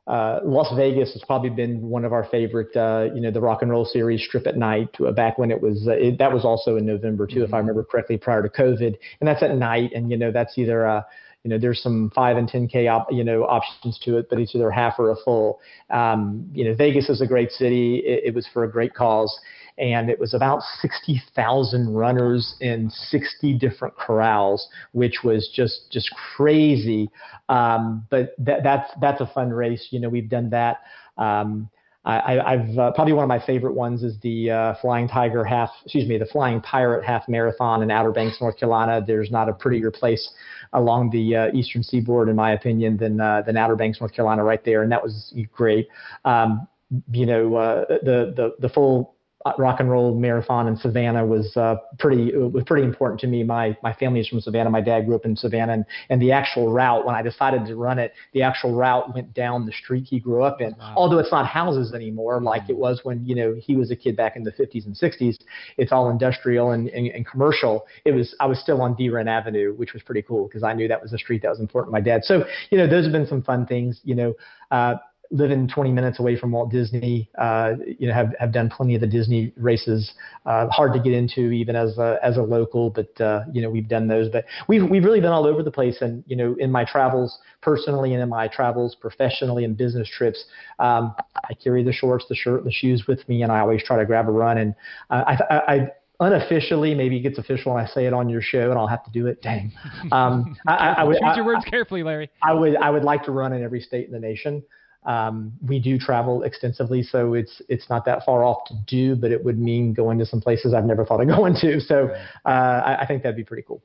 [0.08, 3.62] uh, Las Vegas has probably been one of our favorite, uh, you know, the rock
[3.62, 6.44] and roll series Strip at Night uh, back when it was, uh, it, that was
[6.44, 7.44] also in November too, mm-hmm.
[7.44, 7.68] if I mm-hmm.
[7.68, 8.98] remember correctly, prior to COVID.
[9.20, 9.92] And that's at night.
[9.94, 11.04] And, you know, that's either, uh,
[11.44, 14.54] you know, there's some five and 10K, op, you know, options to it, but it's
[14.56, 15.60] either half or a full.
[15.90, 17.98] Um, you know, Vegas is a great city.
[17.98, 19.40] It, it was for a great cause
[19.77, 27.10] and it was about 60,000 runners in 60 different corrals, which was just just crazy.
[27.49, 29.88] Um, but that, that's that's a fun race.
[29.91, 30.81] You know, we've done that.
[31.17, 31.69] Um,
[32.03, 35.69] I, have uh, probably one of my favorite ones is the uh, Flying Tiger half,
[35.84, 39.03] excuse me, the Flying Pirate half marathon in Outer Banks, North Carolina.
[39.05, 40.31] There's not a prettier place
[40.73, 44.43] along the uh, eastern seaboard, in my opinion, than uh, than Outer Banks, North Carolina,
[44.43, 45.89] right there, and that was great.
[46.25, 46.67] Um,
[47.12, 49.13] you know, uh, the the the full
[49.58, 53.43] rock and roll marathon in Savannah was uh, pretty was pretty important to me.
[53.43, 54.69] My my family is from Savannah.
[54.69, 57.75] My dad grew up in Savannah, and, and the actual route when I decided to
[57.75, 60.75] run it, the actual route went down the street he grew up in.
[60.77, 60.93] Wow.
[60.95, 64.15] Although it's not houses anymore like it was when you know he was a kid
[64.15, 65.38] back in the 50s and 60s.
[65.77, 67.86] It's all industrial and, and, and commercial.
[68.06, 70.88] It was I was still on DeRenne Avenue, which was pretty cool because I knew
[70.88, 72.23] that was a street that was important to my dad.
[72.23, 73.99] So you know those have been some fun things.
[74.04, 74.34] You know.
[74.69, 74.95] Uh,
[75.32, 79.02] living 20 minutes away from Walt Disney, uh, you know, have, have done plenty of
[79.02, 80.13] the Disney races.
[80.46, 83.70] Uh, hard to get into even as a, as a local, but uh, you know,
[83.70, 84.30] we've done those.
[84.30, 87.39] But we've we've really been all over the place, and you know, in my travels
[87.62, 90.44] personally and in my travels professionally and business trips,
[90.80, 91.15] um,
[91.50, 94.06] I carry the shorts, the shirt, the shoes with me, and I always try to
[94.06, 94.58] grab a run.
[94.58, 94.76] And
[95.10, 95.88] I, I, I
[96.20, 99.04] unofficially, maybe it gets official when I say it on your show, and I'll have
[99.06, 99.41] to do it.
[99.41, 99.72] Dang.
[100.12, 102.30] Um, I, I, would choose your words carefully, Larry.
[102.44, 104.63] I would I would like to run in every state in the nation.
[105.04, 109.32] Um, we do travel extensively, so it's it's not that far off to do, but
[109.32, 111.80] it would mean going to some places I've never thought of going to.
[111.80, 112.10] So
[112.46, 113.82] uh, I, I, think that'd be pretty cool.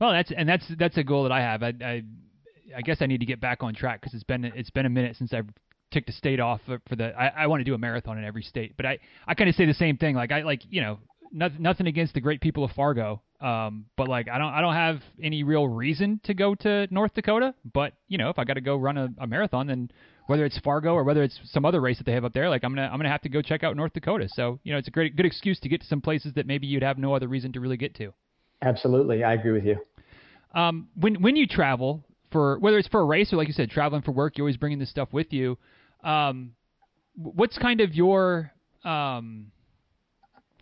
[0.00, 1.62] Well, that's and that's that's a goal that I have.
[1.62, 2.02] I I,
[2.74, 4.90] I guess I need to get back on track because it's been it's been a
[4.90, 5.48] minute since I've
[5.90, 7.12] took the state off for, for the.
[7.18, 9.56] I, I want to do a marathon in every state, but I I kind of
[9.56, 10.14] say the same thing.
[10.14, 10.98] Like I like you know
[11.32, 13.20] nothing nothing against the great people of Fargo.
[13.40, 17.14] Um, but like I don't I don't have any real reason to go to North
[17.14, 17.54] Dakota.
[17.70, 19.90] But you know if I got to go run a, a marathon, then
[20.26, 22.64] whether it's Fargo or whether it's some other race that they have up there, like
[22.64, 24.28] I'm gonna I'm gonna have to go check out North Dakota.
[24.28, 26.66] So you know, it's a great good excuse to get to some places that maybe
[26.66, 28.12] you'd have no other reason to really get to.
[28.62, 29.78] Absolutely, I agree with you.
[30.54, 33.70] Um, when when you travel for whether it's for a race or like you said,
[33.70, 35.58] traveling for work, you're always bringing this stuff with you.
[36.02, 36.52] Um,
[37.16, 38.52] what's kind of your
[38.84, 39.52] um,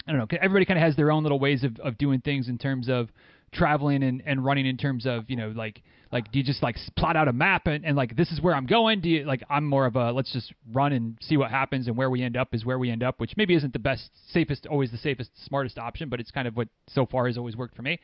[0.07, 0.39] I don't know.
[0.41, 3.09] Everybody kind of has their own little ways of, of doing things in terms of
[3.55, 6.77] traveling and, and running in terms of you know like like do you just like
[6.97, 9.01] plot out a map and, and like this is where i'm going?
[9.01, 11.97] Do you like i'm more of a let's just run and see what happens and
[11.97, 14.67] where we end up is where we end up which maybe isn't the best safest
[14.67, 17.75] always the safest smartest option but it's kind of what so far has always worked
[17.75, 17.99] for me.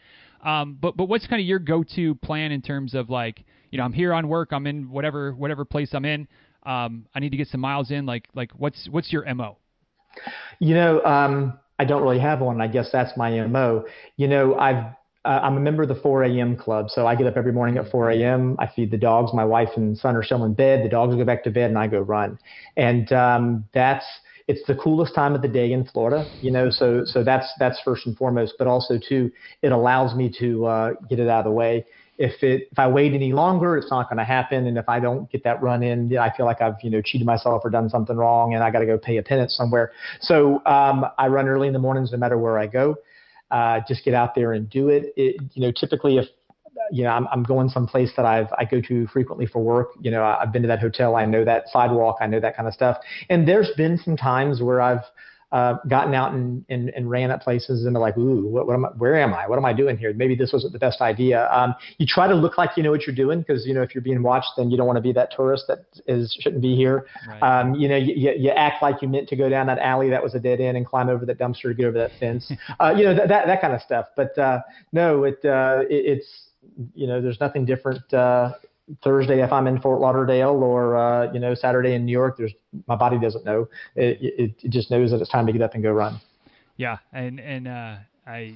[0.45, 3.85] Um, but but what's kind of your go-to plan in terms of like you know
[3.85, 6.27] i'm here on work i'm in whatever whatever place i'm in
[6.65, 9.57] um, i need to get some miles in like like what's what's your mo
[10.59, 12.61] you know um, i don't really have one.
[12.61, 13.85] I guess that's my mo
[14.17, 16.57] you know i've uh, I'm a member of the 4 a.m.
[16.57, 18.57] club, so I get up every morning at 4 a.m.
[18.59, 19.33] I feed the dogs.
[19.35, 20.85] My wife and son are still in bed.
[20.85, 22.39] The dogs go back to bed, and I go run.
[22.77, 24.05] And um, that's
[24.49, 26.71] it's the coolest time of the day in Florida, you know.
[26.71, 28.55] So so that's that's first and foremost.
[28.59, 29.31] But also too,
[29.61, 31.85] it allows me to uh, get it out of the way.
[32.17, 34.67] If it if I wait any longer, it's not going to happen.
[34.67, 37.27] And if I don't get that run in, I feel like I've you know cheated
[37.27, 39.93] myself or done something wrong, and I got to go pay a penance somewhere.
[40.23, 42.97] So um, I run early in the mornings, no matter where I go
[43.51, 45.13] uh, just get out there and do it.
[45.17, 46.27] it you know, typically if
[46.91, 49.91] you know I'm, I'm going someplace that I've I go to frequently for work.
[50.01, 51.17] You know, I've been to that hotel.
[51.17, 52.17] I know that sidewalk.
[52.21, 52.99] I know that kind of stuff.
[53.29, 55.05] And there's been some times where I've
[55.53, 58.75] uh, gotten out and, and, and ran at places and they're like, ooh, what, what
[58.75, 59.49] am I, where am I?
[59.49, 60.13] What am I doing here?
[60.13, 61.49] Maybe this wasn't the best idea.
[61.51, 63.95] Um, you try to look like you know what you're doing because, you know, if
[63.95, 66.77] you're being watched, then you don't want to be that tourist that is shouldn't be
[66.77, 67.07] here.
[67.27, 67.43] Right.
[67.61, 70.23] Um, you know, you, you act like you meant to go down that alley that
[70.23, 72.51] was a dead end and climb over that dumpster to get over that fence.
[72.81, 74.07] uh, you know, that, that, that kind of stuff.
[74.17, 74.61] But uh,
[74.93, 76.43] no, it, uh, it, it's,
[76.95, 78.53] you know, there's nothing different uh,
[79.03, 82.37] Thursday if I'm in Fort Lauderdale or uh, you know Saturday in New York.
[82.39, 82.53] There's
[82.87, 83.69] my body doesn't know.
[83.95, 86.21] It, it, it just knows that it's time to get up and go run.
[86.77, 88.55] Yeah, and and uh, I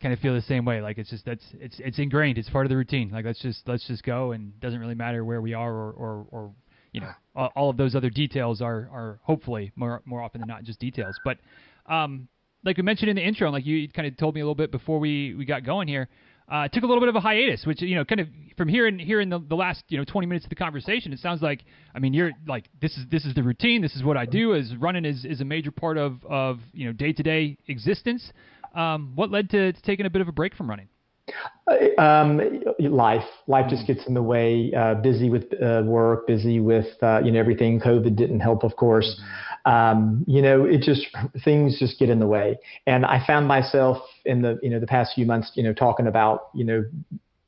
[0.00, 0.80] kind of feel the same way.
[0.80, 2.38] Like it's just that's it's it's ingrained.
[2.38, 3.10] It's part of the routine.
[3.10, 6.26] Like let's just let's just go, and doesn't really matter where we are or or,
[6.30, 6.50] or
[6.92, 10.64] you know all, of those other details are are hopefully more more often than not
[10.64, 11.18] just details.
[11.24, 11.38] But
[11.86, 12.28] um,
[12.64, 14.70] like we mentioned in the intro, like you kind of told me a little bit
[14.70, 16.08] before we we got going here
[16.48, 18.86] uh, took a little bit of a hiatus, which you know, kind of from here
[18.86, 21.42] and here in the, the last you know 20 minutes of the conversation, it sounds
[21.42, 24.26] like I mean you're like this is this is the routine, this is what I
[24.26, 24.54] do.
[24.54, 28.32] Is running is, is a major part of of you know day to day existence.
[28.74, 30.88] Um, what led to, to, taking a bit of a break from running?
[31.66, 32.40] Uh, um,
[32.78, 34.72] life, life just gets in the way.
[34.76, 37.80] Uh, busy with uh, work, busy with uh, you know everything.
[37.80, 39.20] COVID didn't help, of course.
[39.66, 41.06] Um, you know, it just
[41.44, 42.56] things just get in the way.
[42.86, 46.06] And I found myself in the you know the past few months, you know, talking
[46.06, 46.84] about you know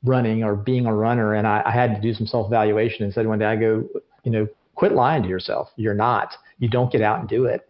[0.03, 3.13] running or being a runner, and I, I had to do some self evaluation and
[3.13, 3.87] said one day I go,
[4.23, 5.69] you know, quit lying to yourself.
[5.77, 6.33] You're not.
[6.59, 7.67] You don't get out and do it.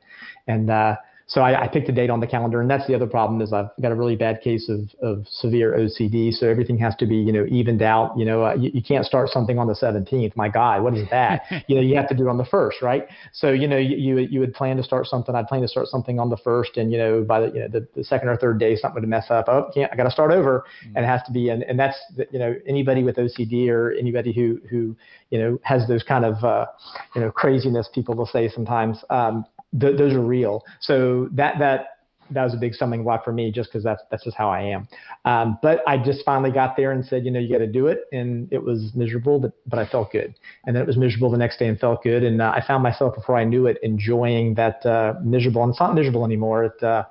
[0.48, 0.96] And uh,
[1.30, 3.54] so I, I, picked a date on the calendar, and that's the other problem is
[3.54, 6.34] I've got a really bad case of, of severe OCD.
[6.34, 8.18] So everything has to be, you know, evened out.
[8.18, 10.36] You know, uh, you, you, can't start something on the 17th.
[10.36, 11.44] My God, what is that?
[11.68, 13.08] you know, you have to do it on the first, right?
[13.32, 15.36] So you know, you, you you would plan to start something.
[15.36, 17.68] I'd plan to start something on the first, and you know, by the you know
[17.68, 19.46] the, the second or third day, something would mess up.
[19.50, 20.98] Oh, can't I got to start over, mm-hmm.
[20.98, 21.50] and it has to be.
[21.50, 21.98] And and that's
[22.32, 24.96] you know anybody with OCD or anybody who who
[25.30, 26.66] you know has those kind of uh,
[27.14, 28.98] you know craziness people will say sometimes.
[29.12, 29.46] Um,
[29.80, 30.64] th- those are real.
[30.80, 32.00] So that that
[32.32, 34.62] that was a big stumbling block for me, just because that's that's just how I
[34.62, 34.88] am.
[35.26, 37.88] Um, but I just finally got there and said, you know, you got to do
[37.88, 41.32] it, and it was miserable, but but I felt good, and then it was miserable
[41.32, 43.78] the next day and felt good, and uh, I found myself before I knew it
[43.84, 46.66] enjoying that uh, miserable, and it's not miserable anymore.
[46.66, 47.04] It, uh,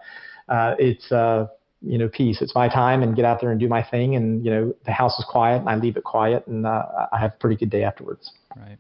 [0.49, 1.47] uh, it's uh,
[1.83, 2.41] you know peace.
[2.41, 4.93] It's my time, and get out there and do my thing, and you know the
[4.93, 7.71] house is quiet, and I leave it quiet, and uh, I have a pretty good
[7.71, 8.33] day afterwards.
[8.57, 8.79] Right.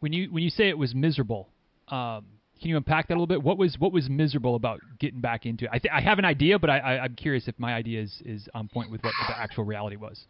[0.00, 1.48] When you when you say it was miserable.
[1.88, 2.26] Um,
[2.58, 3.42] can you unpack that a little bit?
[3.42, 5.70] What was what was miserable about getting back into it?
[5.72, 8.22] I, th- I have an idea, but I, I, am curious if my idea is,
[8.24, 10.26] is on point with what the actual reality was.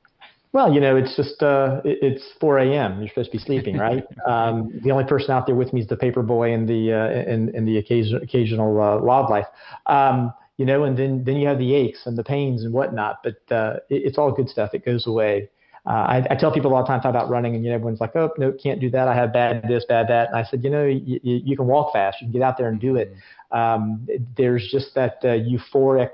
[0.53, 3.01] Well, you know, it's just uh, it, it's 4 a.m.
[3.01, 4.05] You're supposed to be sleeping, right?
[4.27, 7.31] um, the only person out there with me is the paper boy and the uh,
[7.31, 9.47] and, and the occasional occasional uh, wildlife.
[9.87, 13.23] Um, you know, and then then you have the aches and the pains and whatnot,
[13.23, 14.71] but uh, it, it's all good stuff.
[14.75, 15.51] It goes away.
[15.89, 18.15] Uh, I, I tell people all the time about running, and you know, everyone's like,
[18.15, 19.09] "Oh, no, can't do that.
[19.09, 21.95] I have bad this, bad that." And I said, you know, you, you can walk
[21.95, 22.19] fast.
[22.21, 23.15] You can get out there and do it.
[23.53, 26.11] Um, there's just that uh, euphoric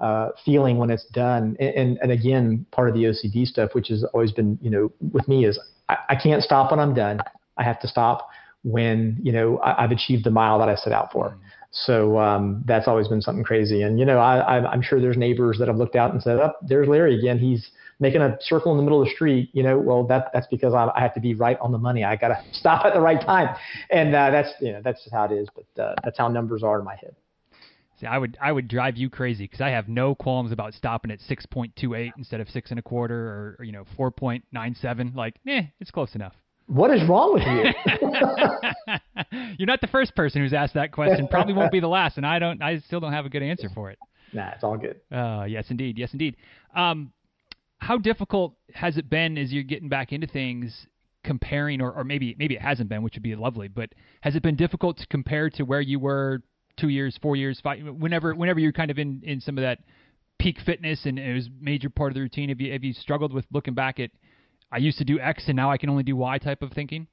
[0.00, 1.56] uh, feeling when it's done.
[1.60, 4.90] And, and, and again, part of the OCD stuff, which has always been, you know,
[5.12, 7.20] with me is I, I can't stop when I'm done.
[7.58, 8.30] I have to stop
[8.64, 11.36] when you know I, have achieved the mile that I set out for.
[11.70, 13.82] So um, that's always been something crazy.
[13.82, 16.56] And you know, I, I'm sure there's neighbors that have looked out and said, "Up
[16.62, 17.38] oh, there's Larry again.
[17.38, 17.70] He's
[18.02, 20.74] making a circle in the middle of the street, you know, well, that that's because
[20.74, 22.04] I, I have to be right on the money.
[22.04, 23.56] I got to stop at the right time,
[23.90, 25.48] and uh, that's you know that's just how it is.
[25.54, 27.14] But uh, that's how numbers are in my head.
[27.98, 31.10] See, I would I would drive you crazy because I have no qualms about stopping
[31.12, 33.84] at six point two eight instead of six and a quarter or, or you know
[33.96, 35.12] four point nine seven.
[35.14, 36.34] Like, eh, it's close enough.
[36.66, 38.98] What is wrong with you?
[39.58, 41.28] You're not the first person who's asked that question.
[41.28, 42.60] Probably won't be the last, and I don't.
[42.62, 43.98] I still don't have a good answer for it.
[44.32, 45.00] Nah, it's all good.
[45.10, 45.98] Uh, yes, indeed.
[45.98, 46.36] Yes, indeed.
[46.74, 47.12] Um,
[47.82, 50.86] how difficult has it been as you're getting back into things
[51.24, 53.90] comparing or, or maybe maybe it hasn't been which would be lovely but
[54.20, 56.42] has it been difficult to compare to where you were
[56.76, 59.80] two years four years five whenever whenever you're kind of in in some of that
[60.38, 63.32] peak fitness and it was major part of the routine have you have you struggled
[63.32, 64.10] with looking back at
[64.70, 67.08] i used to do x and now i can only do y type of thinking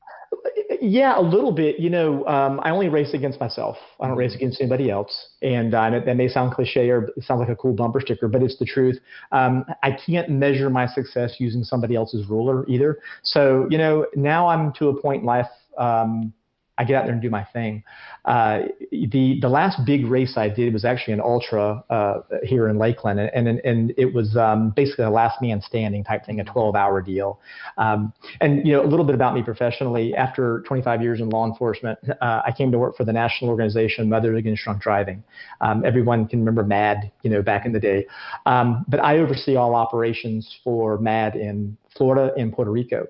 [0.81, 1.79] yeah, a little bit.
[1.79, 3.77] You know, um, I only race against myself.
[3.99, 4.37] I don't race mm-hmm.
[4.37, 5.29] against anybody else.
[5.41, 8.41] And uh, that may sound cliche or it sounds like a cool bumper sticker, but
[8.41, 8.99] it's the truth.
[9.31, 12.99] Um, I can't measure my success using somebody else's ruler either.
[13.23, 16.33] So, you know, now I'm to a point in life um,
[16.79, 17.83] I get out there and do my thing.
[18.23, 18.61] Uh,
[18.91, 23.19] the the last big race I did was actually an ultra uh, here in Lakeland,
[23.19, 26.75] and and, and it was um, basically a last man standing type thing, a 12
[26.75, 27.41] hour deal.
[27.77, 30.15] Um, and you know a little bit about me professionally.
[30.15, 34.07] After 25 years in law enforcement, uh, I came to work for the national organization
[34.07, 35.21] Mothers Against Drunk Driving.
[35.59, 38.05] Um, everyone can remember MADD, you know, back in the day.
[38.45, 43.05] Um, but I oversee all operations for MADD in Florida and Puerto Rico,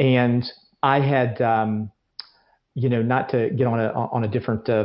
[0.00, 0.44] and
[0.82, 1.90] I had um,
[2.74, 4.84] you know, not to get on a on a different uh,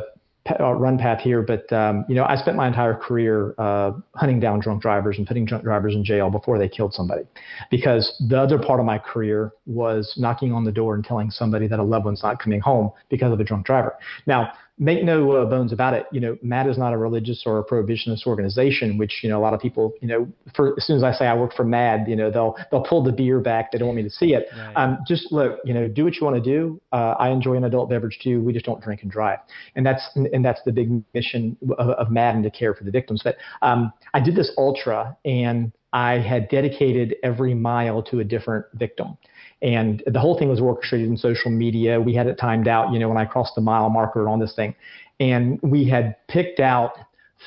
[0.59, 4.39] uh, run path here, but um, you know, I spent my entire career uh, hunting
[4.39, 7.23] down drunk drivers and putting drunk drivers in jail before they killed somebody,
[7.69, 11.67] because the other part of my career was knocking on the door and telling somebody
[11.67, 13.95] that a loved one's not coming home because of a drunk driver.
[14.25, 16.07] Now, make no uh, bones about it.
[16.11, 19.43] You know, MADD is not a religious or a prohibitionist organization, which you know a
[19.43, 22.07] lot of people, you know, for as soon as I say I work for MADD,
[22.07, 23.71] you know, they'll they'll pull the beer back.
[23.71, 24.47] They don't want me to see it.
[24.57, 24.73] Right.
[24.75, 26.81] Um, just look, you know, do what you want to do.
[26.91, 28.41] Uh, I enjoy an adult beverage too.
[28.41, 29.39] We just don't drink and drive,
[29.75, 32.91] and that's and that's the big mission of, of MADD and to care for the
[32.91, 33.21] victims.
[33.23, 38.65] But um, I did this ultra, and I had dedicated every mile to a different
[38.73, 39.17] victim.
[39.61, 41.99] And the whole thing was orchestrated in social media.
[41.99, 44.55] We had it timed out, you know, when I crossed the mile marker on this
[44.55, 44.73] thing.
[45.19, 46.93] And we had picked out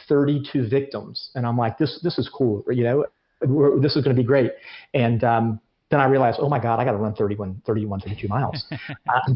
[0.09, 1.31] 32 victims.
[1.35, 3.05] And I'm like, this, this is cool, you know,
[3.81, 4.53] this is going to be great.
[4.95, 5.61] And um,
[5.93, 8.65] then I realized, oh my God, I got to run 31, 31, 32 miles.
[8.73, 8.87] uh,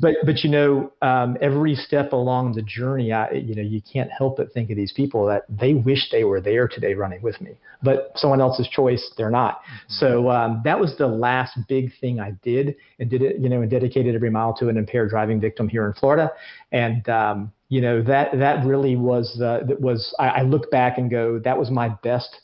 [0.01, 4.11] but, but you know, um, every step along the journey, I, you know, you can't
[4.11, 7.38] help but think of these people that they wish they were there today running with
[7.42, 9.61] me, but someone else's choice, they're not.
[9.61, 9.77] Mm-hmm.
[9.88, 13.61] So um, that was the last big thing I did and did it, you know,
[13.61, 16.33] and dedicated every mile to an impaired driving victim here in Florida.
[16.73, 20.97] And, um, you know, that, that really was, uh, that was, I, I look back
[20.97, 22.35] and go, that was my best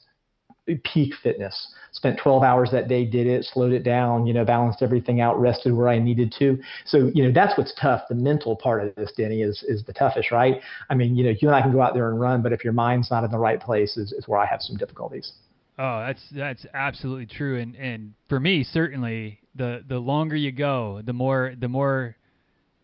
[0.85, 1.68] peak fitness.
[1.92, 5.38] Spent 12 hours that day, did it, slowed it down, you know, balanced everything out,
[5.40, 6.59] rested where I needed to.
[6.87, 8.03] So, you know, that's what's tough.
[8.09, 10.61] The mental part of this, Denny, is is the toughest, right?
[10.88, 12.64] I mean, you know, you and I can go out there and run, but if
[12.64, 15.33] your mind's not in the right place, is, is where I have some difficulties.
[15.79, 17.59] Oh, that's that's absolutely true.
[17.59, 22.16] And and for me, certainly, the the longer you go, the more the more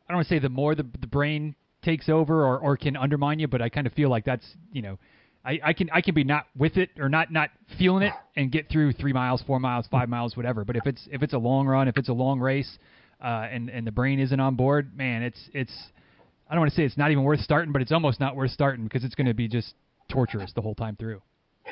[0.09, 2.97] I don't want to say the more the the brain takes over or, or can
[2.97, 4.99] undermine you, but I kind of feel like that's you know
[5.49, 8.53] I, I can I can be not with it or not not feeling it and
[8.53, 10.63] get through three miles, four miles, five miles, whatever.
[10.63, 12.79] But if it's if it's a long run, if it's a long race,
[13.23, 15.73] uh, and and the brain isn't on board, man, it's it's
[16.51, 18.51] I don't want to say it's not even worth starting, but it's almost not worth
[18.51, 19.73] starting because it's going to be just
[20.11, 21.23] torturous the whole time through.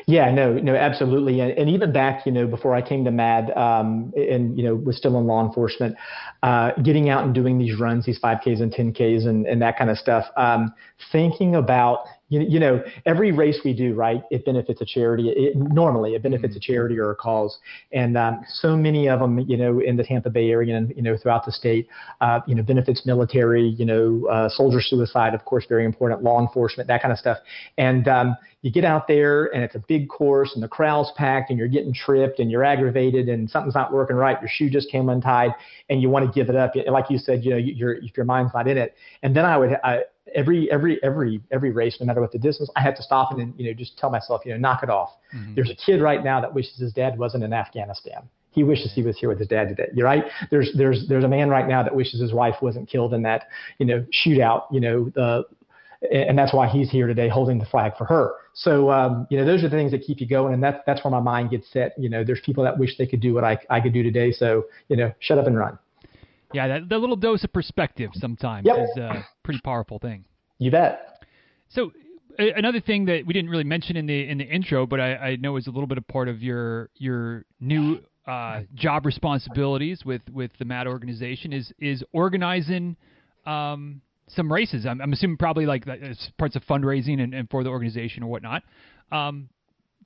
[0.07, 3.57] Yeah, no, no, absolutely, and, and even back, you know, before I came to MADD,
[3.57, 5.97] um, and you know, was still in law enforcement,
[6.43, 9.91] uh, getting out and doing these runs, these 5Ks and 10Ks, and, and that kind
[9.91, 10.27] of stuff.
[10.37, 10.73] Um,
[11.13, 15.29] thinking about you, you know, every race we do, right, it benefits a charity.
[15.29, 16.73] It, normally, it benefits a mm-hmm.
[16.73, 17.59] charity or a cause.
[17.93, 21.03] And um, so many of them, you know, in the Tampa Bay area and, you
[21.03, 21.87] know, throughout the state,
[22.21, 26.41] uh, you know, benefits military, you know, uh, soldier suicide, of course, very important, law
[26.41, 27.39] enforcement, that kind of stuff.
[27.79, 31.51] And um, you get out there and it's a big course and the crowd's packed
[31.51, 34.41] and you're getting tripped and you're aggravated and something's not working right.
[34.41, 35.53] Your shoe just came untied
[35.89, 36.73] and you want to give it up.
[36.89, 38.97] Like you said, you know, your, if your mind's not in it.
[39.23, 40.01] And then I would, I,
[40.37, 43.53] every every every every race, no matter what the distance, I had to stop and
[43.59, 45.11] you know just tell myself, you know, knock it off.
[45.35, 45.55] Mm-hmm.
[45.55, 48.29] There's a kid right now that wishes his dad wasn't in Afghanistan.
[48.51, 49.89] He wishes he was here with his dad today.
[49.93, 50.25] You're right.
[50.51, 53.49] There's there's there's a man right now that wishes his wife wasn't killed in that
[53.79, 54.65] you know shootout.
[54.71, 55.45] You know the
[56.13, 58.35] and that's why he's here today holding the flag for her.
[58.55, 61.05] So um, you know those are the things that keep you going, and that's that's
[61.05, 61.95] where my mind gets set.
[61.99, 64.33] You know, there's people that wish they could do what I I could do today.
[64.33, 65.79] So you know, shut up and run.
[66.53, 68.79] Yeah, that, that little dose of perspective sometimes yep.
[68.79, 70.25] is a pretty powerful thing.
[70.59, 71.25] You bet.
[71.69, 71.93] So
[72.39, 75.37] another thing that we didn't really mention in the in the intro, but I, I
[75.37, 80.23] know is a little bit of part of your your new uh, job responsibilities with
[80.33, 82.97] with the MADD organization is is organizing
[83.47, 84.87] um, some races.
[84.87, 85.87] I'm, I'm, assuming probably like
[86.37, 88.65] parts of fundraising and, and, for the organization or whatnot.
[89.13, 89.49] Um,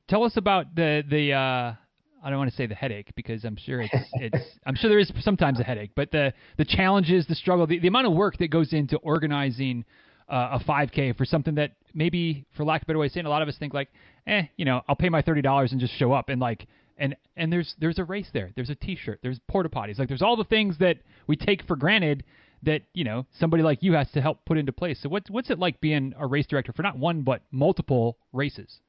[0.09, 1.75] tell us about the the uh,
[2.23, 4.99] I don't want to say the headache because I'm sure it's it's I'm sure there
[4.99, 8.39] is sometimes a headache, but the the challenges, the struggle, the, the amount of work
[8.39, 9.85] that goes into organizing
[10.29, 13.27] uh, a 5K for something that maybe, for lack of a better way of saying,
[13.27, 13.89] a lot of us think like,
[14.27, 16.67] eh, you know, I'll pay my thirty dollars and just show up and like,
[16.99, 20.23] and and there's there's a race there, there's a T-shirt, there's porta potties, like there's
[20.23, 22.25] all the things that we take for granted
[22.63, 25.01] that you know somebody like you has to help put into place.
[25.03, 28.81] So what's what's it like being a race director for not one but multiple races?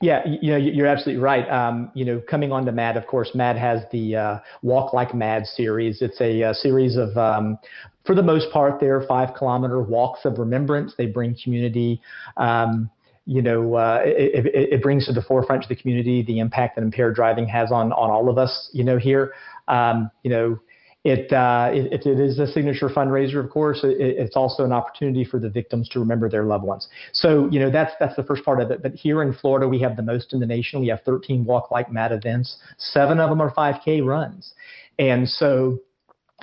[0.00, 1.48] Yeah, you know, you're absolutely right.
[1.50, 5.14] Um, you know, coming on to MADD, of course, MADD has the uh, Walk Like
[5.14, 6.02] MADD series.
[6.02, 7.58] It's a, a uh, series of, um,
[8.04, 10.94] for the most part, they're five kilometer walks of remembrance.
[10.98, 12.00] They bring community.
[12.36, 12.90] Um,
[13.26, 16.76] you know, uh, it, it, it, brings to the forefront to the community the impact
[16.76, 18.68] that impaired driving has on on all of us.
[18.72, 19.32] You know, here,
[19.68, 20.58] um, you know,
[21.04, 23.80] it, uh, it, it is a signature fundraiser, of course.
[23.84, 26.88] It, it's also an opportunity for the victims to remember their loved ones.
[27.12, 28.82] So, you know, that's that's the first part of it.
[28.82, 30.80] But here in Florida, we have the most in the nation.
[30.80, 32.56] We have 13 Walk Like MADD events.
[32.78, 34.54] Seven of them are 5K runs,
[34.98, 35.80] and so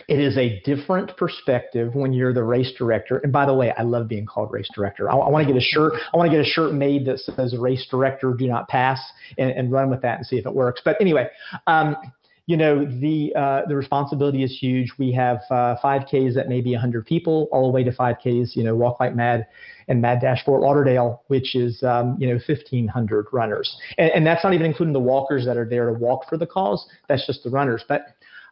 [0.07, 3.17] it is a different perspective when you're the race director.
[3.17, 5.09] And by the way, I love being called race director.
[5.09, 5.93] I, I want to get a shirt.
[6.13, 9.01] I want to get a shirt made that says "Race Director, Do Not Pass,"
[9.39, 10.81] and, and run with that and see if it works.
[10.85, 11.29] But anyway.
[11.65, 11.95] Um,
[12.51, 14.91] you know the uh, the responsibility is huge.
[14.97, 18.57] We have uh, 5Ks that may be 100 people, all the way to 5Ks.
[18.57, 19.45] You know, Walk Like MADD
[19.87, 24.43] and MADD Dash Fort Lauderdale, which is um, you know 1,500 runners, and, and, that's
[24.43, 26.85] not even including the walkers that are there to walk for the cause.
[27.07, 27.85] That's just the runners.
[27.87, 28.01] But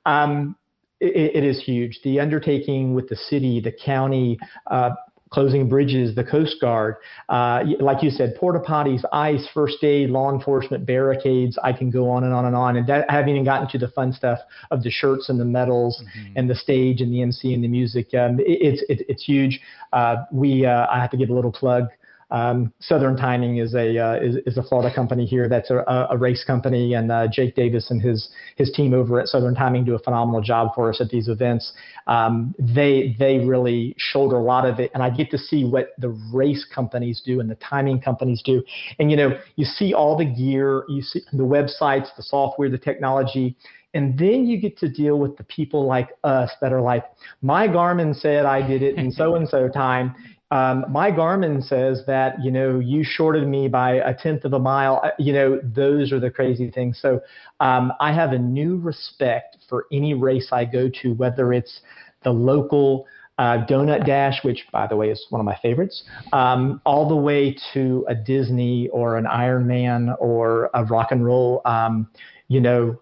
[0.05, 0.55] um,
[1.01, 1.99] it, it is huge.
[2.05, 4.91] The undertaking with the city, the county, uh,
[5.29, 6.95] closing bridges, the Coast Guard,
[7.29, 11.57] uh, like you said, porta potties, ice, first aid, law enforcement, barricades.
[11.63, 12.77] I can go on and on and on.
[12.77, 14.39] And that, I haven't even gotten to the fun stuff
[14.71, 16.33] of the shirts and the medals mm-hmm.
[16.35, 18.13] and the stage and the MC and the music.
[18.13, 19.59] Um, it, it's it, it's huge.
[19.93, 21.87] Uh, we uh, I have to give a little plug
[22.31, 26.17] um, Southern Timing is a uh, is, is, a Florida company here that's a, a
[26.17, 29.95] race company, and uh, Jake Davis and his his team over at Southern Timing do
[29.95, 31.73] a phenomenal job for us at these events.
[32.05, 35.89] Um, they they really shoulder a lot of it, and I get to see what
[35.97, 38.63] the race companies do and the timing companies do.
[38.99, 42.77] And you know, you see all the gear, you see the websites, the software, the
[42.77, 43.57] technology.
[43.95, 47.05] And then you get to deal with the people like us that are like,
[47.41, 50.13] my Garmin said I did it in so and so time.
[50.51, 54.59] Um, my Garmin says that you know you shorted me by a tenth of a
[54.59, 55.01] mile.
[55.03, 56.99] Uh, you know those are the crazy things.
[57.01, 57.21] So
[57.59, 61.81] um, I have a new respect for any race I go to, whether it's
[62.23, 63.05] the local
[63.37, 67.15] uh, Donut Dash, which by the way is one of my favorites, um, all the
[67.15, 71.61] way to a Disney or an Ironman or a rock and roll.
[71.63, 72.09] Um,
[72.47, 72.99] you know,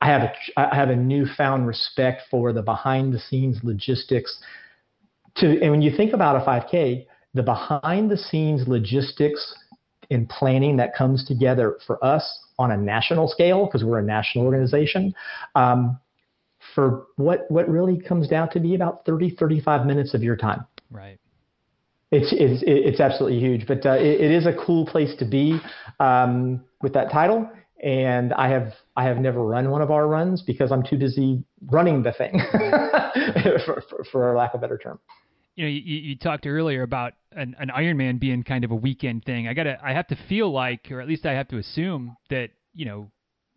[0.00, 4.38] I have a I have a newfound respect for the behind the scenes logistics
[5.40, 9.54] to and when you think about a 5K, the behind the scenes logistics
[10.10, 14.44] and planning that comes together for us on a national scale because we're a national
[14.44, 15.14] organization
[15.54, 15.98] um,
[16.74, 20.64] for what what really comes down to be about 30 35 minutes of your time.
[20.90, 21.18] Right.
[22.10, 25.60] It's it's it's absolutely huge but uh, it, it is a cool place to be
[26.00, 27.48] um, with that title
[27.82, 31.44] and I have I have never run one of our runs because I'm too busy
[31.70, 32.40] running the thing,
[33.64, 34.98] for, for, for lack of a better term
[35.58, 39.24] you know, you, you talked earlier about an, an Ironman being kind of a weekend
[39.24, 39.48] thing.
[39.48, 42.50] I gotta, I have to feel like, or at least I have to assume that,
[42.74, 43.10] you know,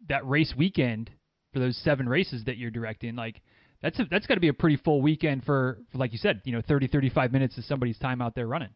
[0.10, 1.12] that race weekend
[1.54, 3.40] for those seven races that you're directing, like
[3.84, 6.42] that's a, that's got to be a pretty full weekend for, for, like you said,
[6.44, 8.70] you know, 30, 35 minutes of somebody's time out there running.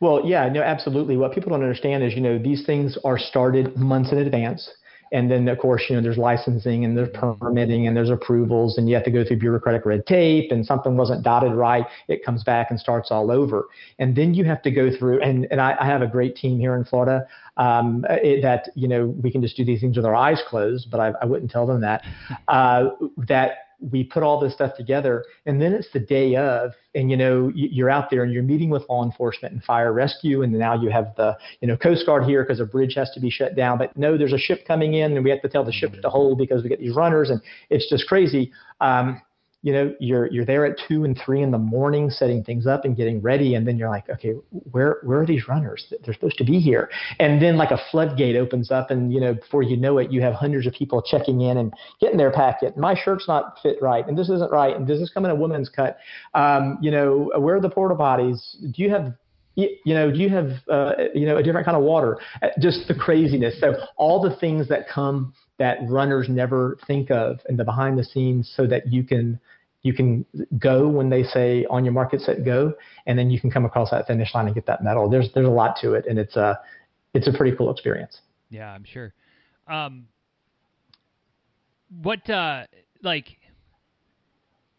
[0.00, 1.18] Well, yeah, no, absolutely.
[1.18, 4.66] What people don't understand is, you know, these things are started months in advance.
[5.12, 8.88] And then, of course, you know, there's licensing and there's permitting and there's approvals, and
[8.88, 10.50] you have to go through bureaucratic red tape.
[10.50, 13.68] And something wasn't dotted right, it comes back and starts all over.
[13.98, 15.20] And then you have to go through.
[15.22, 17.26] And and I, I have a great team here in Florida
[17.56, 20.90] um, it, that you know we can just do these things with our eyes closed,
[20.90, 22.02] but I, I wouldn't tell them that.
[22.48, 22.90] Uh,
[23.28, 27.16] that we put all this stuff together and then it's the day of and you
[27.16, 30.74] know you're out there and you're meeting with law enforcement and fire rescue and now
[30.80, 33.54] you have the you know coast guard here because a bridge has to be shut
[33.54, 33.78] down.
[33.78, 36.08] But no there's a ship coming in and we have to tell the ship to
[36.08, 38.52] hold because we get these runners and it's just crazy.
[38.80, 39.20] Um,
[39.66, 42.84] you know you're you're there at two and three in the morning setting things up
[42.84, 44.30] and getting ready and then you're like okay
[44.70, 45.92] where where are these runners?
[46.04, 46.88] They're supposed to be here.
[47.18, 50.22] And then like a floodgate opens up and you know before you know it you
[50.22, 52.76] have hundreds of people checking in and getting their packet.
[52.76, 55.34] My shirt's not fit right and this isn't right and does this come in a
[55.34, 55.98] woman's cut.
[56.34, 58.38] Um, you know where are the porta potties?
[58.72, 59.14] Do you have
[59.56, 62.18] you know, do you have, uh, you know, a different kind of water?
[62.42, 63.58] Uh, just the craziness.
[63.58, 68.04] So all the things that come that runners never think of in the behind the
[68.04, 69.40] scenes so that you can
[69.86, 70.26] you can
[70.58, 72.74] go when they say on your market set go,
[73.06, 75.08] and then you can come across that finish line and get that medal.
[75.08, 76.58] There's there's a lot to it, and it's a
[77.14, 78.20] it's a pretty cool experience.
[78.50, 79.14] Yeah, I'm sure.
[79.68, 80.08] Um,
[82.02, 82.64] what uh,
[83.02, 83.26] like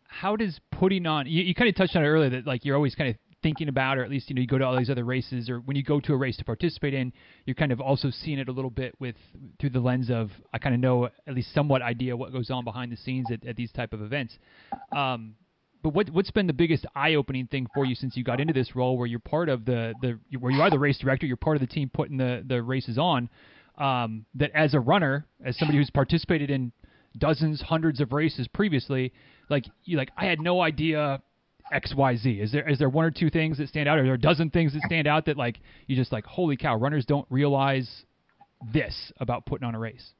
[0.03, 2.75] how does putting on you, you kind of touched on it earlier that like you're
[2.75, 4.89] always kind of thinking about, or at least you know you go to all these
[4.89, 7.13] other races, or when you go to a race to participate in,
[7.45, 9.15] you're kind of also seeing it a little bit with
[9.59, 12.63] through the lens of I kind of know at least somewhat idea what goes on
[12.63, 14.37] behind the scenes at, at these type of events.
[14.95, 15.35] Um,
[15.83, 18.75] but what what's been the biggest eye-opening thing for you since you got into this
[18.75, 21.55] role, where you're part of the the where you are the race director, you're part
[21.55, 23.29] of the team putting the the races on.
[23.77, 26.71] Um, that as a runner, as somebody who's participated in
[27.15, 29.13] dozens, hundreds of races previously,
[29.49, 31.21] like you like I had no idea
[31.71, 32.31] X Y Z?
[32.31, 34.19] Is there is there one or two things that stand out, or are there a
[34.19, 38.05] dozen things that stand out that like you just like holy cow, runners don't realize
[38.73, 40.13] this about putting on a race?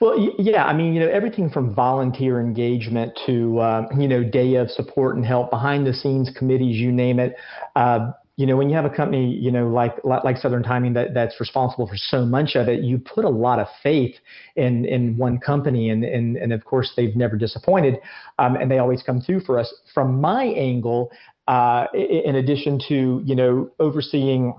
[0.00, 4.54] Well, yeah, I mean, you know, everything from volunteer engagement to, uh, you know, day
[4.54, 7.34] of support and help, behind the scenes committees, you name it.
[7.74, 11.14] Uh, you know, when you have a company, you know, like like Southern Timing that
[11.14, 14.16] that's responsible for so much of it, you put a lot of faith
[14.56, 18.00] in in one company, and and and of course they've never disappointed,
[18.40, 19.72] um, and they always come through for us.
[19.94, 21.12] From my angle,
[21.46, 24.52] uh, in addition to you know overseeing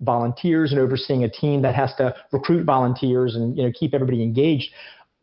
[0.00, 4.22] volunteers and overseeing a team that has to recruit volunteers and you know keep everybody
[4.22, 4.70] engaged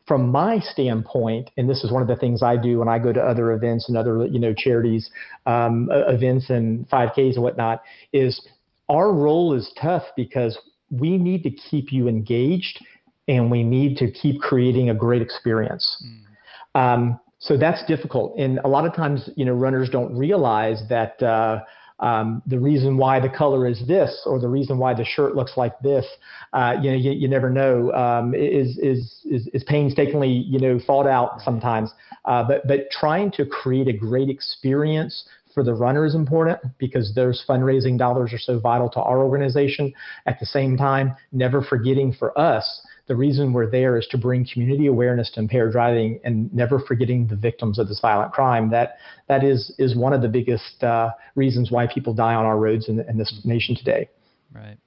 [0.05, 3.13] from my standpoint, and this is one of the things I do when I go
[3.13, 5.09] to other events and other you know charities
[5.45, 8.45] um, events and 5Ks and whatnot, is
[8.89, 10.57] our role is tough because
[10.89, 12.83] we need to keep you engaged
[13.27, 16.03] and we need to keep creating a great experience.
[16.05, 16.79] Mm.
[16.79, 21.21] Um, so that's difficult, and a lot of times you know runners don't realize that.
[21.21, 21.61] Uh,
[21.99, 25.53] um, the reason why the color is this or the reason why the shirt looks
[25.55, 26.05] like this,
[26.53, 30.79] uh, you know, you, you never know, um, is, is, is, is, painstakingly, you know,
[30.85, 31.91] thought out sometimes.
[32.25, 37.13] Uh, but, but trying to create a great experience for the runner is important because
[37.13, 39.93] those fundraising dollars are so vital to our organization.
[40.25, 44.47] At the same time, never forgetting for us the reason we're there is to bring
[44.51, 48.69] community awareness to impaired driving and never forgetting the victims of this violent crime.
[48.69, 48.97] That
[49.27, 52.87] that is is one of the biggest uh, reasons why people die on our roads
[52.87, 54.09] in, in this nation today.
[54.53, 54.77] Right.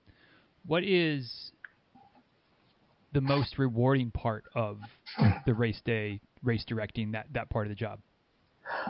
[0.64, 1.52] What is
[3.12, 4.78] the most rewarding part of
[5.44, 8.00] the race day race directing that that part of the job?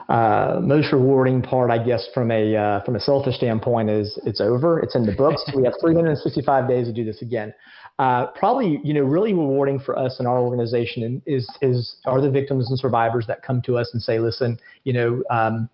[0.09, 4.41] Uh, most rewarding part, I guess, from a uh, from a selfish standpoint, is it's
[4.41, 4.79] over.
[4.79, 5.43] It's in the books.
[5.55, 7.53] we have 365 days to do this again
[7.99, 12.31] uh, probably you know really rewarding for us in our organization is is are the
[12.31, 15.23] victims and survivors that come to us and say, listen, you know.
[15.31, 15.69] Um,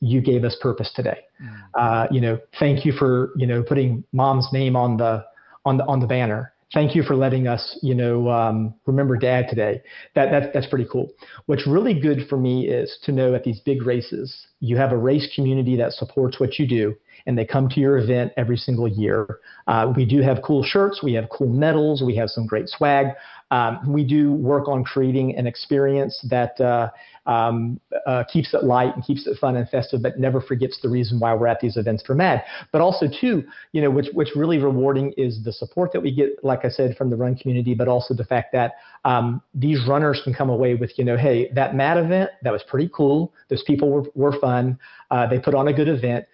[0.00, 1.20] you gave us purpose today.
[1.42, 1.56] Mm.
[1.74, 5.24] Uh, you know, thank you for you know putting mom's name on the
[5.64, 6.52] on the on the banner.
[6.74, 9.82] Thank you for letting us you know um, remember dad today.
[10.14, 11.10] That that that's pretty cool.
[11.46, 14.98] What's really good for me is to know at these big races you have a
[14.98, 16.94] race community that supports what you do
[17.26, 19.40] and they come to your event every single year.
[19.66, 23.06] Uh, we do have cool shirts, we have cool medals, we have some great swag.
[23.50, 26.90] Um, we do work on creating an experience that uh,
[27.26, 30.88] um, uh, keeps it light and keeps it fun and festive, but never forgets the
[30.88, 32.42] reason why we're at these events for MADD.
[32.72, 36.42] But also, too, you know, which what's really rewarding is the support that we get,
[36.42, 38.74] like I said, from the run community, but also the fact that
[39.04, 42.64] um, these runners can come away with, you know, hey, that MADD event that was
[42.68, 43.32] pretty cool.
[43.48, 44.78] Those people were were fun.
[45.10, 46.26] Uh, they put on a good event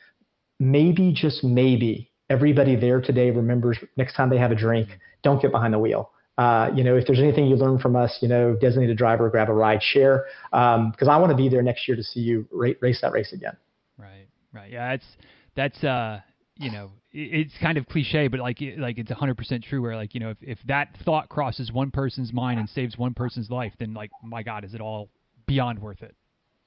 [0.62, 4.88] maybe just maybe everybody there today remembers next time they have a drink,
[5.22, 6.10] don't get behind the wheel.
[6.38, 9.28] Uh, you know, if there's anything you learn from us, you know, designate a driver,
[9.28, 12.20] grab a ride, share, because um, I want to be there next year to see
[12.20, 13.56] you race that race again.
[13.98, 15.06] Right, right, yeah, that's
[15.54, 16.20] that's uh,
[16.56, 19.82] you know, it's kind of cliche, but like like it's 100% true.
[19.82, 23.12] Where like you know, if if that thought crosses one person's mind and saves one
[23.12, 25.10] person's life, then like my God, is it all
[25.46, 26.16] beyond worth it?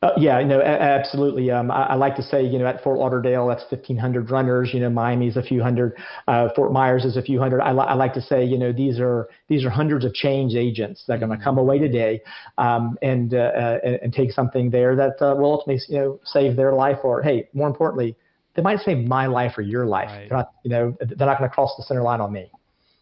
[0.02, 1.50] Uh, yeah, no, absolutely.
[1.50, 4.70] Um, I, I, like to say, you know, at Fort Lauderdale, that's 1,500 runners.
[4.74, 5.98] You know, Miami's a few hundred.
[6.28, 7.62] Uh, Fort Myers is a few hundred.
[7.62, 10.54] I, li- I, like to say, you know, these are these are hundreds of change
[10.54, 12.22] agents that are going to come away today
[12.58, 16.56] um, and, uh, uh, and take something there that uh, will ultimately, you know, save
[16.56, 18.16] their life or, hey, more importantly,
[18.56, 20.10] they might save my life or your life.
[20.10, 20.30] Right.
[20.30, 22.52] They're not, you know, they're not going to cross the center line on me.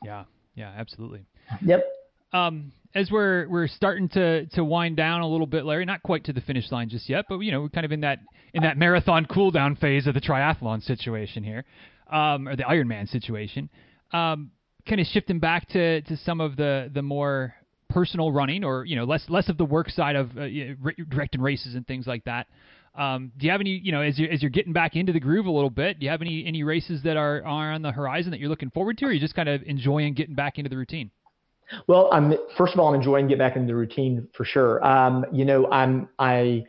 [0.03, 0.25] Yeah,
[0.55, 1.25] yeah, absolutely.
[1.65, 1.85] Yep.
[2.33, 6.25] Um, as we're we're starting to to wind down a little bit, Larry, not quite
[6.25, 8.19] to the finish line just yet, but you know, we're kind of in that
[8.53, 11.65] in that marathon cool down phase of the triathlon situation here,
[12.11, 13.69] um, or the Ironman situation.
[14.11, 14.51] Um,
[14.87, 17.55] kind of shifting back to to some of the the more
[17.89, 20.47] personal running, or you know, less less of the work side of uh,
[21.09, 22.47] directing races and things like that.
[22.95, 25.19] Um, do you have any, you know, as you're, as you're getting back into the
[25.19, 27.91] groove a little bit, do you have any any races that are, are on the
[27.91, 30.59] horizon that you're looking forward to, or are you just kind of enjoying getting back
[30.59, 31.09] into the routine?
[31.87, 34.85] Well, I'm first of all, I'm enjoying getting back into the routine for sure.
[34.85, 36.63] Um, you know, I'm I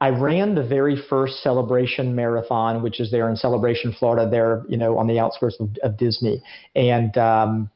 [0.00, 4.76] I ran the very first Celebration Marathon, which is there in Celebration, Florida, there you
[4.76, 6.42] know on the outskirts of, of Disney,
[6.74, 7.70] and um,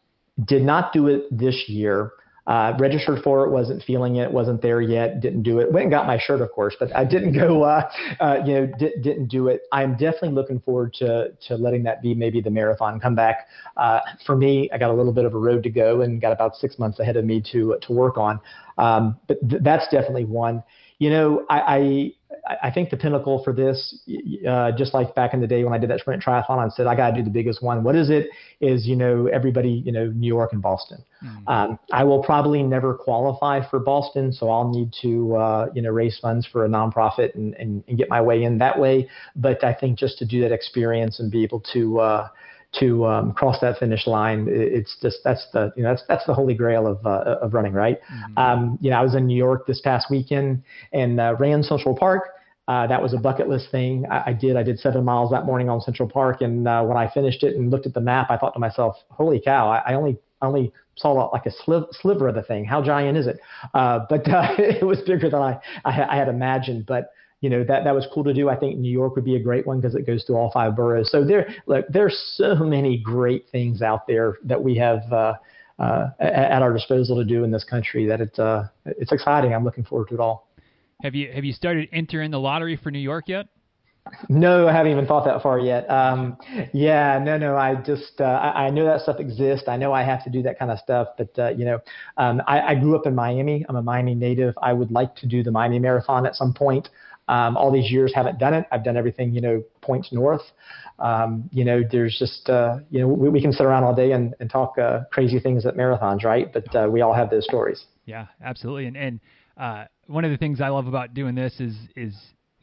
[0.44, 2.12] did not do it this year.
[2.46, 5.72] Uh, registered for it, wasn't feeling it, wasn't there yet, didn't do it.
[5.72, 7.64] Went and got my shirt, of course, but I didn't go.
[7.64, 7.90] Uh,
[8.20, 9.62] uh, you know, di- didn't do it.
[9.72, 13.48] I'm definitely looking forward to to letting that be maybe the marathon come back.
[13.76, 16.32] Uh, for me, I got a little bit of a road to go and got
[16.32, 18.38] about six months ahead of me to to work on.
[18.78, 20.62] Um, but th- that's definitely one.
[20.98, 22.12] You know, I, I
[22.62, 24.00] I think the pinnacle for this,
[24.48, 26.86] uh, just like back in the day when I did that sprint triathlon, I said
[26.86, 27.82] I got to do the biggest one.
[27.82, 28.28] What is it?
[28.60, 30.98] Is you know everybody, you know New York and Boston.
[31.24, 31.48] Mm-hmm.
[31.48, 35.90] Um, I will probably never qualify for Boston, so I'll need to uh, you know
[35.90, 39.08] raise funds for a nonprofit and, and, and get my way in that way.
[39.34, 42.28] But I think just to do that experience and be able to uh,
[42.80, 44.46] to um, cross that finish line.
[44.48, 47.72] It's just that's the you know that's that's the holy grail of uh, of running,
[47.72, 48.00] right?
[48.02, 48.38] Mm-hmm.
[48.38, 50.62] Um, you know, I was in New York this past weekend
[50.92, 52.30] and uh, ran Central Park.
[52.68, 54.04] Uh, that was a bucket list thing.
[54.10, 54.56] I, I, did.
[54.56, 57.54] I did seven miles that morning on Central Park, and uh, when I finished it
[57.54, 59.70] and looked at the map, I thought to myself, "Holy cow!
[59.70, 62.64] I, I only only saw like a sliv- sliver of the thing.
[62.64, 63.38] How giant is it?"
[63.72, 66.86] Uh, but uh, it was bigger than I, I, I had imagined.
[66.86, 68.48] But you know that that was cool to do.
[68.48, 70.74] I think New York would be a great one because it goes through all five
[70.74, 71.10] boroughs.
[71.10, 75.34] So there, look, there's so many great things out there that we have uh,
[75.78, 79.54] uh, at our disposal to do in this country that it uh, it's exciting.
[79.54, 80.48] I'm looking forward to it all.
[81.02, 83.46] Have you have you started entering the lottery for New York yet?
[84.28, 85.88] No, I haven't even thought that far yet.
[85.90, 86.36] Um,
[86.72, 87.56] yeah, no, no.
[87.56, 89.68] I just uh, I, I know that stuff exists.
[89.68, 91.08] I know I have to do that kind of stuff.
[91.18, 91.80] But uh, you know,
[92.16, 93.64] um, I, I grew up in Miami.
[93.68, 94.54] I'm a Miami native.
[94.62, 96.88] I would like to do the Miami Marathon at some point.
[97.28, 98.66] Um, all these years haven't done it.
[98.70, 100.42] I've done everything, you know, points north.
[100.98, 104.12] Um, you know, there's just, uh, you know, we, we, can sit around all day
[104.12, 106.50] and, and talk uh, crazy things at marathons, right?
[106.52, 107.84] But uh, we all have those stories.
[108.06, 108.86] Yeah, absolutely.
[108.86, 109.20] And, and
[109.58, 112.14] uh, one of the things I love about doing this is is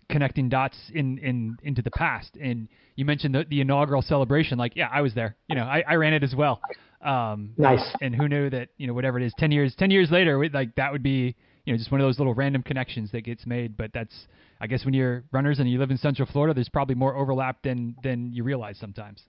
[0.09, 2.37] connecting dots in in into the past.
[2.41, 4.57] And you mentioned the, the inaugural celebration.
[4.57, 5.35] Like, yeah, I was there.
[5.47, 6.61] You know, I, I ran it as well.
[7.03, 7.83] Um, nice.
[8.01, 10.75] And who knew that you know whatever it is, ten years ten years later, like
[10.75, 11.35] that would be
[11.65, 13.77] you know just one of those little random connections that gets made.
[13.77, 14.27] But that's
[14.61, 17.61] I guess when you're runners and you live in Central Florida, there's probably more overlap
[17.63, 19.23] than than you realize sometimes.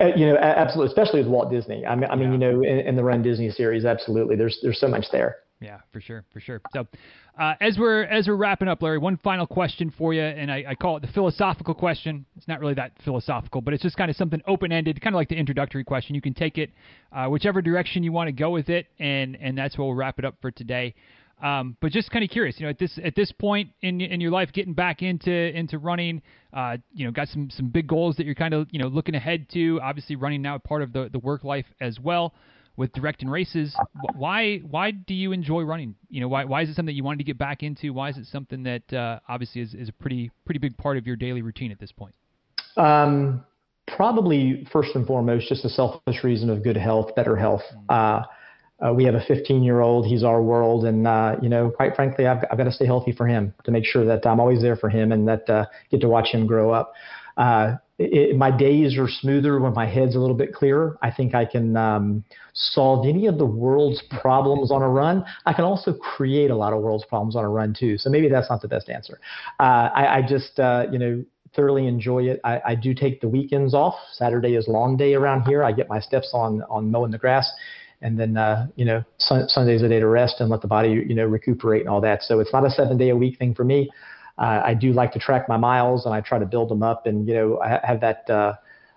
[0.00, 1.86] Uh, you know, absolutely, especially with Walt Disney.
[1.86, 2.32] I mean, I mean, yeah.
[2.32, 4.36] you know, in, in, the Run Disney series, absolutely.
[4.36, 5.36] There's there's so much there.
[5.60, 6.60] Yeah, for sure, for sure.
[6.72, 6.86] So,
[7.38, 10.64] uh, as we're as we're wrapping up, Larry, one final question for you, and I,
[10.68, 12.26] I, call it the philosophical question.
[12.36, 15.18] It's not really that philosophical, but it's just kind of something open ended, kind of
[15.18, 16.14] like the introductory question.
[16.14, 16.70] You can take it
[17.12, 20.20] uh, whichever direction you want to go with it, and and that's what we'll wrap
[20.20, 20.94] it up for today.
[21.42, 24.20] Um, but just kind of curious, you know, at this at this point in in
[24.20, 26.20] your life, getting back into into running,
[26.52, 29.14] uh, you know, got some some big goals that you're kind of you know looking
[29.14, 29.80] ahead to.
[29.80, 32.34] Obviously, running now part of the the work life as well
[32.76, 33.76] with directing races.
[34.16, 35.94] Why why do you enjoy running?
[36.10, 37.92] You know, why why is it something you wanted to get back into?
[37.92, 41.06] Why is it something that uh, obviously is, is a pretty pretty big part of
[41.06, 42.14] your daily routine at this point?
[42.76, 43.44] Um,
[43.86, 47.62] probably first and foremost, just a selfish reason of good health, better health.
[47.70, 48.22] Mm-hmm.
[48.22, 48.26] Uh,
[48.84, 50.06] uh, we have a 15 year old.
[50.06, 53.12] He's our world, and uh, you know, quite frankly, I've, I've got to stay healthy
[53.12, 56.00] for him to make sure that I'm always there for him and that uh, get
[56.02, 56.92] to watch him grow up.
[57.36, 60.98] Uh, it, my days are smoother when my head's a little bit clearer.
[61.02, 62.24] I think I can um,
[62.54, 65.24] solve any of the world's problems on a run.
[65.46, 67.98] I can also create a lot of world's problems on a run too.
[67.98, 69.18] So maybe that's not the best answer.
[69.58, 71.24] Uh, I, I, just, uh, you know,
[71.54, 72.40] thoroughly enjoy it.
[72.44, 73.94] I, I do take the weekends off.
[74.12, 75.64] Saturday is long day around here.
[75.64, 77.50] I get my steps on on mowing the grass,
[78.02, 80.90] and then uh, you know sun, Sunday's a day to rest and let the body
[80.90, 82.22] you know recuperate and all that.
[82.22, 83.90] So it's not a seven day a week thing for me.
[84.38, 87.06] Uh, I do like to track my miles and I try to build them up,
[87.06, 88.28] and you know I have that.
[88.28, 88.54] Uh,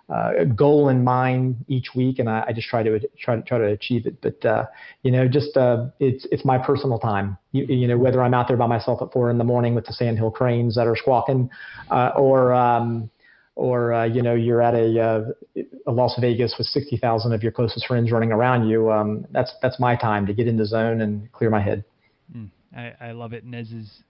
[0.08, 3.56] uh, goal in mind each week, and I, I, just try to try to try
[3.56, 4.20] to achieve it.
[4.20, 4.66] But uh,
[5.02, 7.38] you know, just uh, it's it's my personal time.
[7.52, 9.86] You, you, know, whether I'm out there by myself at four in the morning with
[9.86, 11.48] the sandhill cranes that are squawking,
[11.90, 13.10] uh, or um,
[13.54, 17.42] or uh, you know you're at a, uh, a Las Vegas with sixty thousand of
[17.42, 18.90] your closest friends running around you.
[18.90, 21.84] Um, that's that's my time to get in the zone and clear my head.
[22.34, 24.02] Mm, I, I love it, and as is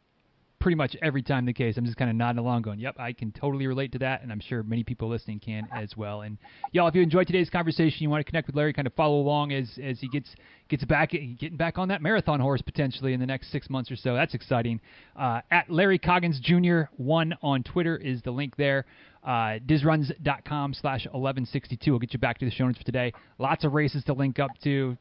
[0.62, 1.76] pretty much every time the case.
[1.76, 4.30] I'm just kind of nodding along, going, "Yep, I can totally relate to that," and
[4.30, 6.22] I'm sure many people listening can as well.
[6.22, 6.38] And
[6.70, 9.16] y'all, if you enjoyed today's conversation, you want to connect with Larry, kind of follow
[9.16, 10.34] along as as he gets
[10.68, 13.96] gets back getting back on that marathon horse potentially in the next six months or
[13.96, 14.14] so.
[14.14, 14.80] That's exciting.
[15.16, 16.82] Uh, at Larry Coggins Jr.
[16.96, 18.86] one on Twitter is the link there.
[19.24, 23.12] Uh, dizruns.com slash 1162 will get you back to the show notes for today.
[23.38, 24.96] Lots of races to link up to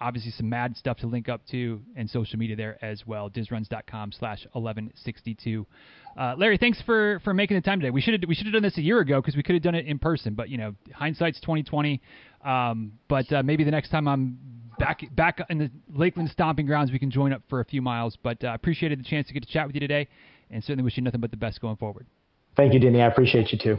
[0.00, 3.30] obviously some MADD stuff to link up to and social media there as well.
[3.30, 5.66] Dizruns.com slash 1162.
[6.16, 7.90] Uh, Larry, thanks for, for making the time today.
[7.90, 9.62] We should have we should have done this a year ago because we could have
[9.62, 12.00] done it in person, but you know hindsight's 2020.
[12.44, 14.38] Um, but uh, maybe the next time I'm
[14.78, 18.16] back back in the Lakeland stomping grounds, we can join up for a few miles.
[18.22, 20.08] But I uh, appreciated the chance to get to chat with you today,
[20.50, 22.06] and certainly wish you nothing but the best going forward.
[22.56, 23.02] Thank you, Denny.
[23.02, 23.78] I appreciate you too.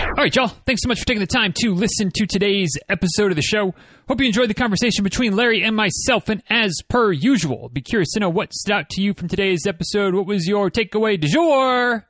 [0.00, 0.48] All right, y'all.
[0.66, 3.74] Thanks so much for taking the time to listen to today's episode of the show.
[4.08, 6.28] Hope you enjoyed the conversation between Larry and myself.
[6.28, 9.66] And as per usual, be curious to know what stood out to you from today's
[9.66, 10.14] episode.
[10.14, 12.06] What was your takeaway du jour?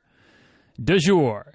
[0.83, 1.53] Du jour.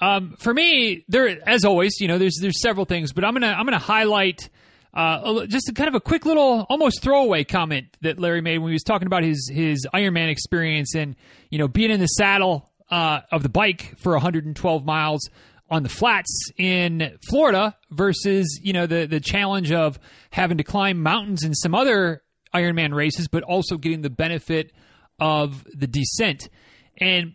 [0.00, 3.54] Um, for me, there, as always, you know, there's there's several things, but I'm gonna
[3.56, 4.48] I'm gonna highlight
[4.94, 8.70] uh, just a kind of a quick little, almost throwaway comment that Larry made when
[8.70, 11.14] he was talking about his his Ironman experience and
[11.50, 15.28] you know being in the saddle uh, of the bike for 112 miles
[15.70, 19.98] on the flats in Florida versus you know the the challenge of
[20.30, 22.22] having to climb mountains in some other
[22.54, 24.72] Ironman races, but also getting the benefit
[25.18, 26.50] of the descent.
[26.98, 27.34] And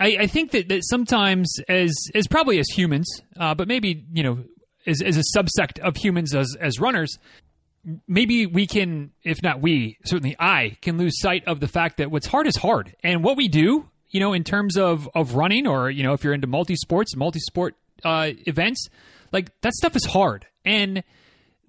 [0.00, 4.24] I, I think that, that sometimes, as as probably as humans, uh, but maybe you
[4.24, 4.44] know
[4.88, 7.16] as, as a subsect of humans as as runners,
[8.08, 12.10] maybe we can, if not we, certainly I can lose sight of the fact that
[12.10, 15.66] what's hard is hard, and what we do you know, in terms of of running,
[15.66, 18.88] or you know, if you're into multi sports, multi sport uh, events,
[19.30, 21.04] like that stuff is hard, and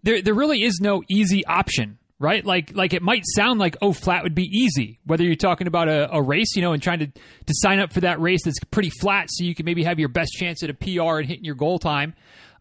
[0.03, 2.45] there there really is no easy option, right?
[2.45, 5.01] Like like it might sound like oh, flat would be easy.
[5.03, 7.91] Whether you're talking about a, a race, you know, and trying to to sign up
[7.91, 10.69] for that race that's pretty flat, so you can maybe have your best chance at
[10.69, 12.13] a PR and hitting your goal time.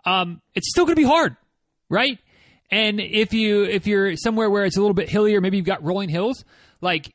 [0.05, 1.37] Um, it's still going to be hard,
[1.89, 2.19] right?
[2.73, 5.85] And if you if you're somewhere where it's a little bit hillier, maybe you've got
[5.85, 6.45] rolling hills,
[6.81, 7.15] like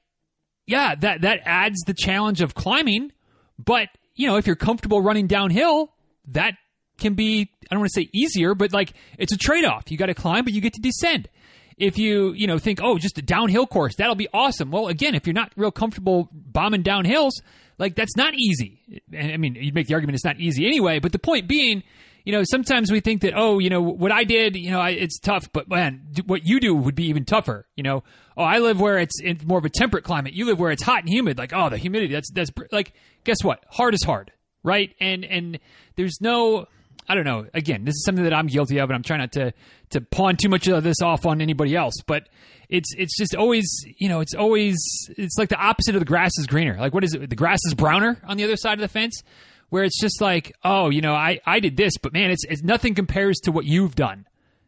[0.71, 3.11] yeah, that that adds the challenge of climbing.
[3.59, 5.93] But you know, if you're comfortable running downhill,
[6.29, 6.55] that
[6.97, 9.91] can be I don't want to say easier, but like it's a trade off.
[9.91, 11.29] You got to climb, but you get to descend.
[11.77, 14.71] If you you know think oh just a downhill course that'll be awesome.
[14.71, 17.41] Well, again, if you're not real comfortable bombing down hills,
[17.77, 18.79] like that's not easy.
[19.17, 20.99] I mean, you'd make the argument it's not easy anyway.
[20.99, 21.83] But the point being
[22.23, 24.91] you know, sometimes we think that, oh, you know, what I did, you know, I,
[24.91, 27.67] it's tough, but man, what you do would be even tougher.
[27.75, 28.03] You know,
[28.37, 30.33] oh, I live where it's in more of a temperate climate.
[30.33, 31.37] You live where it's hot and humid.
[31.37, 32.93] Like, oh, the humidity, that's, that's like,
[33.23, 33.63] guess what?
[33.69, 34.31] Hard is hard,
[34.63, 34.93] right?
[34.99, 35.59] And, and
[35.95, 36.67] there's no,
[37.09, 37.47] I don't know.
[37.53, 39.53] Again, this is something that I'm guilty of, and I'm trying not to,
[39.91, 42.29] to pawn too much of this off on anybody else, but
[42.69, 43.65] it's, it's just always,
[43.97, 44.77] you know, it's always,
[45.17, 46.77] it's like the opposite of the grass is greener.
[46.79, 47.29] Like, what is it?
[47.29, 49.23] The grass is browner on the other side of the fence
[49.71, 52.61] where it's just like, oh, you know, I, I did this, but man, it's, it's
[52.61, 54.27] nothing compares to what you've done.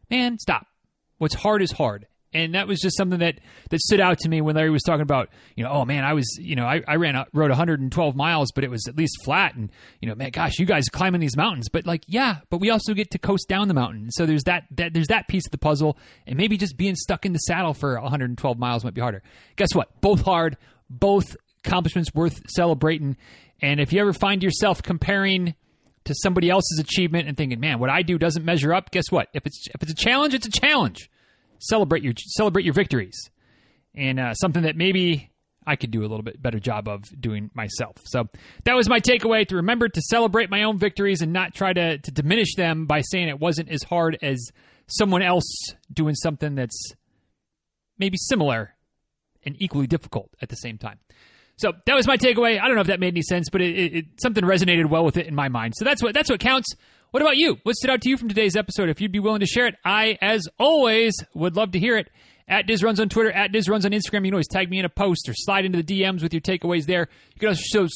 [0.10, 0.66] Man, stop.
[1.18, 2.08] What's hard is hard.
[2.34, 3.40] And that was just something that,
[3.70, 6.14] that stood out to me when Larry was talking about, you know, oh man, I
[6.14, 9.56] was, you know, I, I ran, rode 112 miles, but it was at least flat.
[9.56, 11.68] And, you know, man, gosh, you guys climbing these mountains.
[11.70, 14.10] But like, yeah, but we also get to coast down the mountain.
[14.10, 15.98] So there's that, that there's that piece of the puzzle.
[16.26, 19.22] And maybe just being stuck in the saddle for 112 miles might be harder.
[19.58, 20.02] Guess what?
[20.02, 20.56] Both hard,
[20.90, 21.36] both
[21.66, 23.18] accomplishments worth celebrating.
[23.64, 25.56] And if you ever find yourself comparing
[26.04, 29.30] to somebody else's achievement and thinking, "Man, what I do doesn't measure up," guess what?
[29.34, 31.10] If it's if it's a challenge, it's a challenge.
[31.60, 33.18] Celebrate your celebrate your victories,
[33.96, 35.32] and uh, something that maybe
[35.66, 37.96] I could do a little bit better job of doing myself.
[38.04, 38.28] So
[38.66, 42.00] that was my takeaway: to remember to celebrate my own victories and not try to
[42.00, 44.46] to diminish them by saying it wasn't as hard as
[44.88, 46.92] someone else doing something that's
[47.98, 48.76] maybe similar
[49.46, 51.00] and equally difficult at the same time.
[51.64, 52.60] So that was my takeaway.
[52.60, 55.06] I don't know if that made any sense, but it, it, it, something resonated well
[55.06, 55.76] with it in my mind.
[55.78, 56.68] So that's what that's what counts.
[57.12, 57.58] What about you?
[57.64, 58.90] What stood out to you from today's episode?
[58.90, 62.12] If you'd be willing to share it, I, as always, would love to hear it.
[62.50, 64.26] At DizRuns on Twitter, at DizRuns on Instagram.
[64.26, 66.42] You can always tag me in a post or slide into the DMs with your
[66.42, 67.08] takeaways there.
[67.34, 67.88] You can also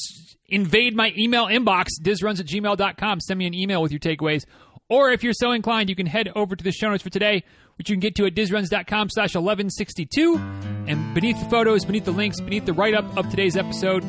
[0.47, 3.19] invade my email inbox, dizruns at gmail.com.
[3.19, 4.45] Send me an email with your takeaways.
[4.89, 7.43] Or if you're so inclined, you can head over to the show notes for today,
[7.77, 10.37] which you can get to at dizruns.com slash 1162.
[10.87, 14.03] And beneath the photos, beneath the links, beneath the write up of today's episode,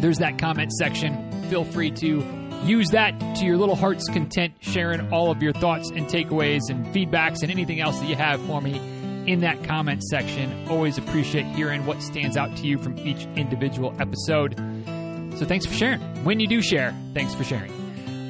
[0.00, 1.30] there's that comment section.
[1.48, 2.24] Feel free to
[2.64, 6.84] use that to your little heart's content, sharing all of your thoughts and takeaways and
[6.86, 8.76] feedbacks and anything else that you have for me
[9.26, 10.68] in that comment section.
[10.68, 14.56] Always appreciate hearing what stands out to you from each individual episode.
[15.38, 16.00] So thanks for sharing.
[16.24, 17.70] When you do share, thanks for sharing.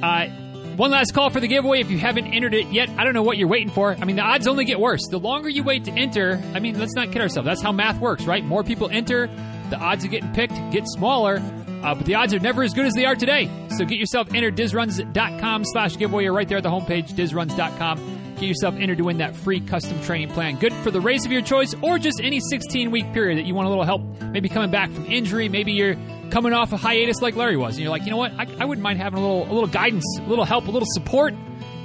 [0.03, 0.46] Uh,
[0.77, 1.81] one last call for the giveaway.
[1.81, 3.97] If you haven't entered it yet, I don't know what you're waiting for.
[3.99, 5.07] I mean, the odds only get worse.
[5.09, 7.47] The longer you wait to enter, I mean, let's not kid ourselves.
[7.47, 8.45] That's how math works, right?
[8.45, 9.29] More people enter,
[9.71, 11.43] the odds of getting picked get smaller.
[11.83, 13.49] Uh, but the odds are never as good as they are today.
[13.77, 16.25] So get yourself entered, dizruns.com slash giveaway.
[16.25, 18.35] You're right there at the homepage, dizruns.com.
[18.35, 20.59] Get yourself entered to win that free custom training plan.
[20.59, 23.55] Good for the race of your choice or just any 16 week period that you
[23.55, 24.03] want a little help.
[24.21, 25.49] Maybe coming back from injury.
[25.49, 25.97] Maybe you're
[26.31, 27.75] coming off a hiatus like Larry was.
[27.75, 28.33] And you're like, you know what?
[28.33, 30.89] I, I wouldn't mind having a little, a little guidance, a little help, a little
[30.93, 31.35] support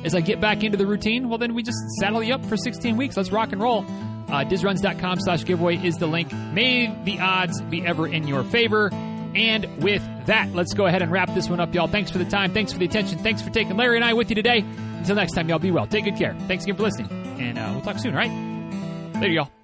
[0.03, 1.29] as I get back into the routine.
[1.29, 3.17] Well, then we just saddle you up for 16 weeks.
[3.17, 3.85] Let's rock and roll.
[4.29, 6.31] Uh, dizruns.com slash giveaway is the link.
[6.31, 8.89] May the odds be ever in your favor.
[9.35, 11.87] And with that, let's go ahead and wrap this one up, y'all.
[11.87, 12.53] Thanks for the time.
[12.53, 13.19] Thanks for the attention.
[13.19, 14.59] Thanks for taking Larry and I with you today.
[14.59, 15.87] Until next time, y'all be well.
[15.87, 16.35] Take good care.
[16.47, 17.09] Thanks again for listening.
[17.39, 18.31] And uh, we'll talk soon, all right?
[19.15, 19.60] Later, y'all.